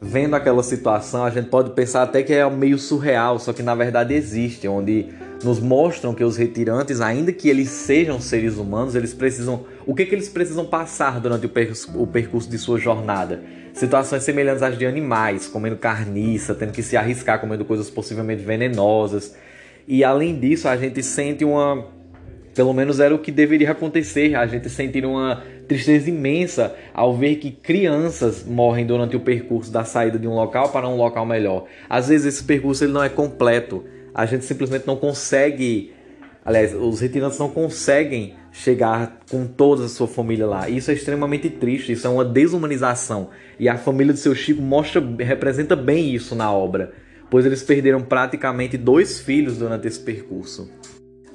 vendo 0.00 0.34
aquela 0.34 0.62
situação, 0.62 1.24
a 1.24 1.30
gente 1.30 1.48
pode 1.48 1.70
pensar 1.70 2.02
até 2.02 2.22
que 2.22 2.32
é 2.32 2.48
meio 2.50 2.78
surreal, 2.78 3.38
só 3.38 3.52
que 3.52 3.62
na 3.62 3.74
verdade 3.74 4.14
existe, 4.14 4.68
onde 4.68 5.06
nos 5.42 5.60
mostram 5.60 6.14
que 6.14 6.24
os 6.24 6.36
retirantes, 6.36 7.00
ainda 7.00 7.32
que 7.32 7.48
eles 7.48 7.68
sejam 7.68 8.20
seres 8.20 8.56
humanos, 8.56 8.94
eles 8.94 9.12
precisam. 9.12 9.64
O 9.86 9.94
que, 9.94 10.06
que 10.06 10.14
eles 10.14 10.28
precisam 10.28 10.64
passar 10.64 11.20
durante 11.20 11.46
o, 11.46 11.48
percurso, 11.48 12.02
o 12.02 12.06
percurso 12.06 12.48
de 12.48 12.58
sua 12.58 12.78
jornada? 12.78 13.42
Situações 13.72 14.22
semelhantes 14.22 14.62
às 14.62 14.78
de 14.78 14.86
animais, 14.86 15.46
comendo 15.46 15.76
carniça, 15.76 16.54
tendo 16.54 16.72
que 16.72 16.82
se 16.82 16.96
arriscar 16.96 17.40
comendo 17.40 17.64
coisas 17.64 17.90
possivelmente 17.90 18.42
venenosas. 18.42 19.34
E 19.86 20.02
além 20.02 20.38
disso, 20.38 20.68
a 20.68 20.76
gente 20.76 21.02
sente 21.02 21.44
uma. 21.44 21.95
Pelo 22.56 22.72
menos 22.72 23.00
era 23.00 23.14
o 23.14 23.18
que 23.18 23.30
deveria 23.30 23.70
acontecer, 23.72 24.34
a 24.34 24.46
gente 24.46 24.70
sentir 24.70 25.04
uma 25.04 25.42
tristeza 25.68 26.08
imensa 26.08 26.74
ao 26.94 27.14
ver 27.14 27.36
que 27.36 27.50
crianças 27.50 28.42
morrem 28.42 28.86
durante 28.86 29.14
o 29.14 29.20
percurso 29.20 29.70
da 29.70 29.84
saída 29.84 30.18
de 30.18 30.26
um 30.26 30.34
local 30.34 30.70
para 30.70 30.88
um 30.88 30.96
local 30.96 31.26
melhor. 31.26 31.66
Às 31.86 32.08
vezes 32.08 32.26
esse 32.34 32.44
percurso 32.44 32.82
ele 32.82 32.94
não 32.94 33.04
é 33.04 33.10
completo, 33.10 33.84
a 34.14 34.24
gente 34.24 34.46
simplesmente 34.46 34.86
não 34.86 34.96
consegue, 34.96 35.92
aliás, 36.42 36.74
os 36.74 37.00
retirantes 37.00 37.38
não 37.38 37.50
conseguem 37.50 38.36
chegar 38.50 39.18
com 39.30 39.46
toda 39.46 39.84
a 39.84 39.88
sua 39.88 40.08
família 40.08 40.46
lá. 40.46 40.66
Isso 40.66 40.90
é 40.90 40.94
extremamente 40.94 41.50
triste, 41.50 41.92
isso 41.92 42.06
é 42.06 42.10
uma 42.10 42.24
desumanização. 42.24 43.28
E 43.60 43.68
a 43.68 43.76
família 43.76 44.14
do 44.14 44.18
seu 44.18 44.34
Chico 44.34 44.62
mostra, 44.62 45.04
representa 45.18 45.76
bem 45.76 46.14
isso 46.14 46.34
na 46.34 46.50
obra. 46.50 46.94
pois 47.28 47.44
eles 47.44 47.62
perderam 47.62 48.00
praticamente 48.00 48.78
dois 48.78 49.20
filhos 49.20 49.58
durante 49.58 49.86
esse 49.86 50.00
percurso. 50.00 50.70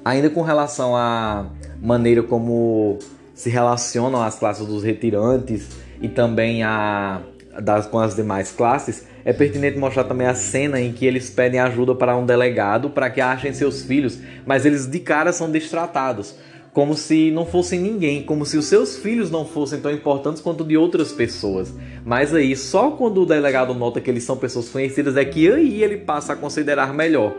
Ainda 0.04 0.30
com 0.30 0.42
relação 0.42 0.96
à 0.96 1.46
maneira 1.82 2.24
como 2.24 2.98
se 3.34 3.50
relacionam 3.50 4.22
as 4.22 4.38
classes 4.38 4.66
dos 4.66 4.84
retirantes 4.84 5.70
e 6.02 6.08
também 6.08 6.64
a, 6.64 7.22
das, 7.62 7.86
com 7.86 8.00
as 8.00 8.16
demais 8.16 8.52
classes, 8.52 9.06
é 9.24 9.32
pertinente 9.32 9.78
mostrar 9.78 10.04
também 10.06 10.28
a 10.28 10.34
cena 10.34 10.80
em 10.80 10.92
que 10.92 11.06
eles 11.06 11.30
pedem 11.30 11.60
ajuda 11.60 11.94
para 11.94 12.16
um 12.16 12.26
delegado 12.26 12.90
para 12.90 13.10
que 13.10 13.22
achem 13.22 13.54
seus 13.54 13.84
filhos, 13.84 14.20
mas 14.46 14.66
eles 14.66 14.88
de 14.88 15.00
cara 15.00 15.32
são 15.32 15.52
destratados, 15.52 16.36
como 16.74 16.96
se 16.96 17.30
não 17.30 17.46
fossem 17.46 17.80
ninguém, 17.80 18.24
como 18.24 18.46
se 18.46 18.58
os 18.58 18.66
seus 18.66 18.98
filhos 18.98 19.30
não 19.30 19.46
fossem 19.46 19.80
tão 19.80 19.92
importantes 19.92 20.42
quanto 20.42 20.64
de 20.64 20.78
outras 20.78 21.12
pessoas. 21.12 21.74
Mas 22.04 22.34
aí, 22.34 22.56
só 22.56 22.92
quando 22.92 23.22
o 23.22 23.26
delegado 23.26 23.74
nota 23.74 24.02
que 24.02 24.10
eles 24.10 24.24
são 24.24 24.38
pessoas 24.38 24.70
conhecidas 24.70 25.18
é 25.18 25.26
que 25.26 25.52
aí 25.52 25.84
ele 25.84 25.98
passa 25.98 26.34
a 26.34 26.36
considerar 26.36 26.94
melhor. 26.94 27.36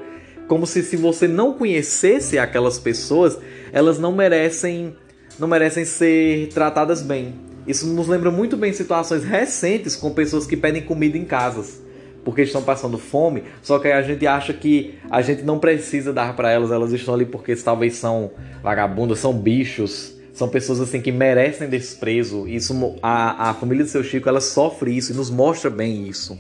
Como 0.53 0.67
se 0.67 0.83
se 0.83 0.99
você 0.99 1.27
não 1.27 1.55
conhecesse 1.55 2.38
aquelas 2.38 2.79
pessoas, 2.79 3.38
elas 3.73 3.99
não 3.99 4.12
merecem 4.12 4.95
não 5.38 5.49
merecem 5.49 5.83
ser 5.83 6.49
tratadas 6.49 7.01
bem. 7.01 7.37
Isso 7.67 7.87
nos 7.87 8.07
lembra 8.07 8.31
muito 8.31 8.55
bem 8.55 8.71
situações 8.71 9.25
recentes 9.25 9.97
com 9.97 10.12
pessoas 10.12 10.47
que 10.47 10.55
pedem 10.55 10.83
comida 10.83 11.17
em 11.17 11.25
casas 11.25 11.81
porque 12.23 12.43
estão 12.43 12.62
passando 12.62 12.99
fome, 12.99 13.45
só 13.62 13.79
que 13.79 13.88
a 13.88 14.03
gente 14.03 14.27
acha 14.27 14.53
que 14.53 14.99
a 15.11 15.23
gente 15.23 15.43
não 15.43 15.59
precisa 15.59 16.12
dar 16.12 16.37
para 16.37 16.51
elas, 16.51 16.71
elas 16.71 16.93
estão 16.93 17.15
ali 17.15 17.25
porque 17.25 17.57
talvez 17.57 17.95
são 17.95 18.33
vagabundas, 18.62 19.21
são 19.21 19.33
bichos, 19.33 20.19
são 20.35 20.51
pessoas 20.51 20.83
assim 20.83 21.01
que 21.01 21.11
merecem 21.11 21.67
desprezo. 21.67 22.47
Isso 22.47 22.99
a, 23.03 23.49
a 23.49 23.55
família 23.55 23.85
do 23.85 23.91
seu 23.91 24.05
Chico, 24.05 24.29
ela 24.29 24.41
sofre 24.43 24.95
isso 24.95 25.12
e 25.12 25.17
nos 25.17 25.31
mostra 25.31 25.71
bem 25.71 26.07
isso. 26.07 26.38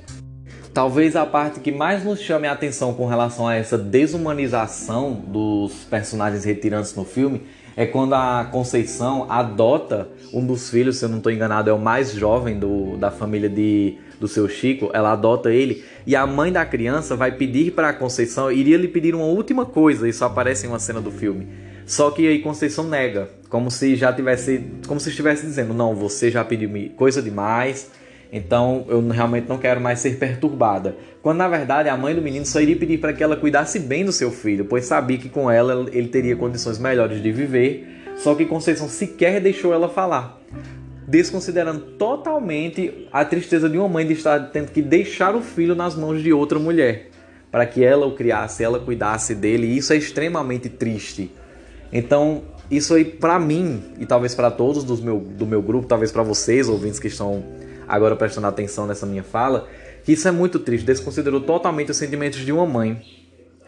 Talvez 0.74 1.14
a 1.16 1.26
parte 1.26 1.60
que 1.60 1.70
mais 1.70 2.02
nos 2.02 2.18
chame 2.18 2.48
a 2.48 2.52
atenção 2.52 2.94
com 2.94 3.06
relação 3.06 3.46
a 3.46 3.54
essa 3.54 3.76
desumanização 3.76 5.12
dos 5.12 5.84
personagens 5.84 6.44
retirantes 6.44 6.94
no 6.94 7.04
filme 7.04 7.42
é 7.76 7.84
quando 7.84 8.14
a 8.14 8.48
Conceição 8.50 9.30
adota 9.30 10.08
um 10.32 10.46
dos 10.46 10.70
filhos, 10.70 10.96
se 10.96 11.04
eu 11.04 11.10
não 11.10 11.18
estou 11.18 11.30
enganado, 11.30 11.68
é 11.68 11.72
o 11.74 11.78
mais 11.78 12.12
jovem 12.12 12.58
do, 12.58 12.96
da 12.96 13.10
família 13.10 13.50
de, 13.50 13.98
do 14.18 14.26
seu 14.26 14.48
Chico. 14.48 14.88
Ela 14.94 15.12
adota 15.12 15.52
ele 15.52 15.84
e 16.06 16.16
a 16.16 16.26
mãe 16.26 16.50
da 16.50 16.64
criança 16.64 17.14
vai 17.14 17.32
pedir 17.32 17.72
para 17.72 17.90
a 17.90 17.92
Conceição, 17.92 18.50
iria 18.50 18.78
lhe 18.78 18.88
pedir 18.88 19.14
uma 19.14 19.26
última 19.26 19.66
coisa, 19.66 20.08
isso 20.08 20.24
aparece 20.24 20.64
em 20.64 20.70
uma 20.70 20.78
cena 20.78 21.02
do 21.02 21.10
filme. 21.10 21.48
Só 21.84 22.10
que 22.10 22.26
aí 22.26 22.38
Conceição 22.40 22.88
nega, 22.88 23.28
como 23.50 23.70
se 23.70 23.94
já 23.94 24.10
tivesse, 24.10 24.64
como 24.86 24.98
se 24.98 25.10
estivesse 25.10 25.44
dizendo, 25.44 25.74
não, 25.74 25.94
você 25.94 26.30
já 26.30 26.42
pediu 26.42 26.70
coisa 26.96 27.20
demais, 27.20 27.90
então 28.32 28.86
eu 28.88 29.06
realmente 29.08 29.46
não 29.46 29.58
quero 29.58 29.78
mais 29.78 29.98
ser 29.98 30.16
perturbada. 30.16 30.96
Quando 31.20 31.36
na 31.36 31.48
verdade 31.48 31.90
a 31.90 31.96
mãe 31.98 32.14
do 32.14 32.22
menino 32.22 32.46
só 32.46 32.62
iria 32.62 32.76
pedir 32.76 32.96
para 32.96 33.12
que 33.12 33.22
ela 33.22 33.36
cuidasse 33.36 33.78
bem 33.78 34.06
do 34.06 34.12
seu 34.12 34.30
filho, 34.30 34.64
pois 34.64 34.86
sabia 34.86 35.18
que 35.18 35.28
com 35.28 35.50
ela 35.50 35.86
ele 35.92 36.08
teria 36.08 36.34
condições 36.34 36.78
melhores 36.78 37.22
de 37.22 37.30
viver, 37.30 37.86
só 38.16 38.34
que 38.34 38.46
Conceição 38.46 38.88
sequer 38.88 39.38
deixou 39.38 39.74
ela 39.74 39.88
falar. 39.88 40.40
Desconsiderando 41.06 41.80
totalmente 41.98 43.06
a 43.12 43.22
tristeza 43.22 43.68
de 43.68 43.76
uma 43.76 43.88
mãe 43.88 44.06
de 44.06 44.14
estar 44.14 44.50
tendo 44.50 44.70
que 44.70 44.80
deixar 44.80 45.36
o 45.36 45.42
filho 45.42 45.74
nas 45.74 45.94
mãos 45.94 46.22
de 46.22 46.32
outra 46.32 46.58
mulher, 46.58 47.10
para 47.50 47.66
que 47.66 47.84
ela 47.84 48.06
o 48.06 48.14
criasse, 48.14 48.64
ela 48.64 48.78
cuidasse 48.78 49.34
dele, 49.34 49.66
e 49.66 49.76
isso 49.76 49.92
é 49.92 49.96
extremamente 49.96 50.70
triste. 50.70 51.30
Então, 51.92 52.44
isso 52.70 52.94
aí 52.94 53.04
para 53.04 53.38
mim 53.38 53.82
e 53.98 54.06
talvez 54.06 54.34
para 54.34 54.50
todos 54.50 54.84
do 54.84 54.96
meu, 55.02 55.18
do 55.18 55.44
meu 55.44 55.60
grupo, 55.60 55.86
talvez 55.86 56.10
para 56.10 56.22
vocês 56.22 56.66
ouvintes 56.70 56.98
que 56.98 57.08
estão 57.08 57.44
agora 57.88 58.16
prestando 58.16 58.46
atenção 58.46 58.86
nessa 58.86 59.06
minha 59.06 59.22
fala, 59.22 59.68
que 60.04 60.12
isso 60.12 60.26
é 60.26 60.30
muito 60.30 60.58
triste, 60.58 60.84
desconsiderou 60.84 61.40
totalmente 61.40 61.90
os 61.90 61.96
sentimentos 61.96 62.40
de 62.40 62.52
uma 62.52 62.66
mãe. 62.66 63.02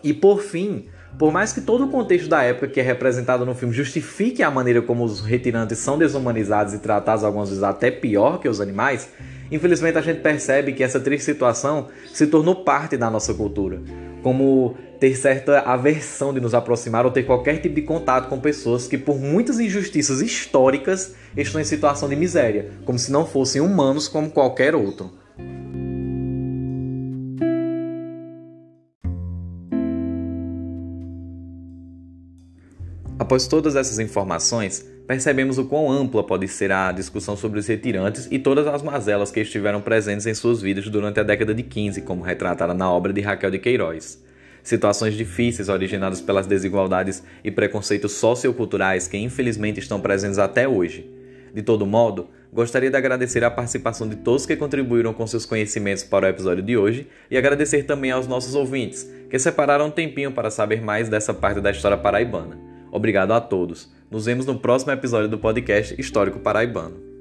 E 0.02 0.12
por 0.12 0.42
fim, 0.42 0.86
por 1.18 1.32
mais 1.32 1.52
que 1.52 1.60
todo 1.60 1.84
o 1.84 1.88
contexto 1.88 2.28
da 2.28 2.42
época 2.42 2.68
que 2.68 2.80
é 2.80 2.82
representado 2.82 3.46
no 3.46 3.54
filme 3.54 3.72
justifique 3.72 4.42
a 4.42 4.50
maneira 4.50 4.82
como 4.82 5.04
os 5.04 5.20
retirantes 5.20 5.78
são 5.78 5.96
desumanizados 5.96 6.74
e 6.74 6.78
tratados 6.78 7.24
algumas 7.24 7.48
vezes 7.48 7.62
até 7.62 7.90
pior 7.90 8.38
que 8.38 8.48
os 8.48 8.60
animais, 8.60 9.08
infelizmente 9.50 9.98
a 9.98 10.00
gente 10.00 10.20
percebe 10.20 10.72
que 10.72 10.82
essa 10.82 11.00
triste 11.00 11.24
situação 11.24 11.88
se 12.12 12.26
tornou 12.26 12.64
parte 12.64 12.96
da 12.96 13.10
nossa 13.10 13.34
cultura. 13.34 13.82
Como 14.22 14.76
ter 14.98 15.14
certa 15.16 15.60
aversão 15.60 16.32
de 16.32 16.40
nos 16.40 16.54
aproximar 16.54 17.04
ou 17.04 17.10
ter 17.10 17.24
qualquer 17.24 17.60
tipo 17.60 17.74
de 17.74 17.82
contato 17.82 18.28
com 18.28 18.40
pessoas 18.40 18.86
que, 18.86 18.96
por 18.96 19.18
muitas 19.18 19.60
injustiças 19.60 20.22
históricas, 20.22 21.14
estão 21.36 21.60
em 21.60 21.64
situação 21.64 22.08
de 22.08 22.16
miséria, 22.16 22.70
como 22.84 22.98
se 22.98 23.12
não 23.12 23.26
fossem 23.26 23.60
humanos 23.60 24.08
como 24.08 24.30
qualquer 24.30 24.74
outro. 24.74 25.10
Após 33.24 33.46
todas 33.46 33.74
essas 33.74 33.98
informações, 33.98 34.84
percebemos 35.06 35.56
o 35.56 35.64
quão 35.64 35.90
ampla 35.90 36.22
pode 36.22 36.46
ser 36.46 36.70
a 36.70 36.92
discussão 36.92 37.34
sobre 37.34 37.58
os 37.58 37.66
retirantes 37.66 38.28
e 38.30 38.38
todas 38.38 38.66
as 38.66 38.82
mazelas 38.82 39.30
que 39.30 39.40
estiveram 39.40 39.80
presentes 39.80 40.26
em 40.26 40.34
suas 40.34 40.60
vidas 40.60 40.90
durante 40.90 41.18
a 41.20 41.22
década 41.22 41.54
de 41.54 41.62
15, 41.62 42.02
como 42.02 42.22
retratada 42.22 42.74
na 42.74 42.92
obra 42.92 43.14
de 43.14 43.22
Raquel 43.22 43.50
de 43.50 43.58
Queiroz 43.58 44.22
situações 44.62 45.14
difíceis 45.14 45.70
originadas 45.70 46.20
pelas 46.20 46.46
desigualdades 46.46 47.22
e 47.42 47.50
preconceitos 47.50 48.12
socioculturais 48.12 49.08
que 49.08 49.16
infelizmente 49.16 49.80
estão 49.80 50.00
presentes 50.00 50.38
até 50.38 50.68
hoje. 50.68 51.10
De 51.54 51.62
todo 51.62 51.86
modo, 51.86 52.28
gostaria 52.52 52.90
de 52.90 52.96
agradecer 52.96 53.42
a 53.42 53.50
participação 53.50 54.06
de 54.06 54.16
todos 54.16 54.44
que 54.44 54.56
contribuíram 54.56 55.14
com 55.14 55.26
seus 55.26 55.46
conhecimentos 55.46 56.04
para 56.04 56.26
o 56.26 56.28
episódio 56.28 56.62
de 56.62 56.76
hoje 56.76 57.06
e 57.30 57.38
agradecer 57.38 57.84
também 57.84 58.10
aos 58.10 58.26
nossos 58.26 58.54
ouvintes, 58.54 59.10
que 59.30 59.38
separaram 59.38 59.86
um 59.86 59.90
tempinho 59.90 60.32
para 60.32 60.50
saber 60.50 60.82
mais 60.82 61.08
dessa 61.08 61.32
parte 61.32 61.60
da 61.60 61.70
história 61.70 61.96
paraibana. 61.96 62.73
Obrigado 62.94 63.34
a 63.34 63.40
todos. 63.40 63.92
Nos 64.08 64.26
vemos 64.26 64.46
no 64.46 64.56
próximo 64.56 64.92
episódio 64.92 65.28
do 65.28 65.36
podcast 65.36 66.00
Histórico 66.00 66.38
Paraibano. 66.38 67.13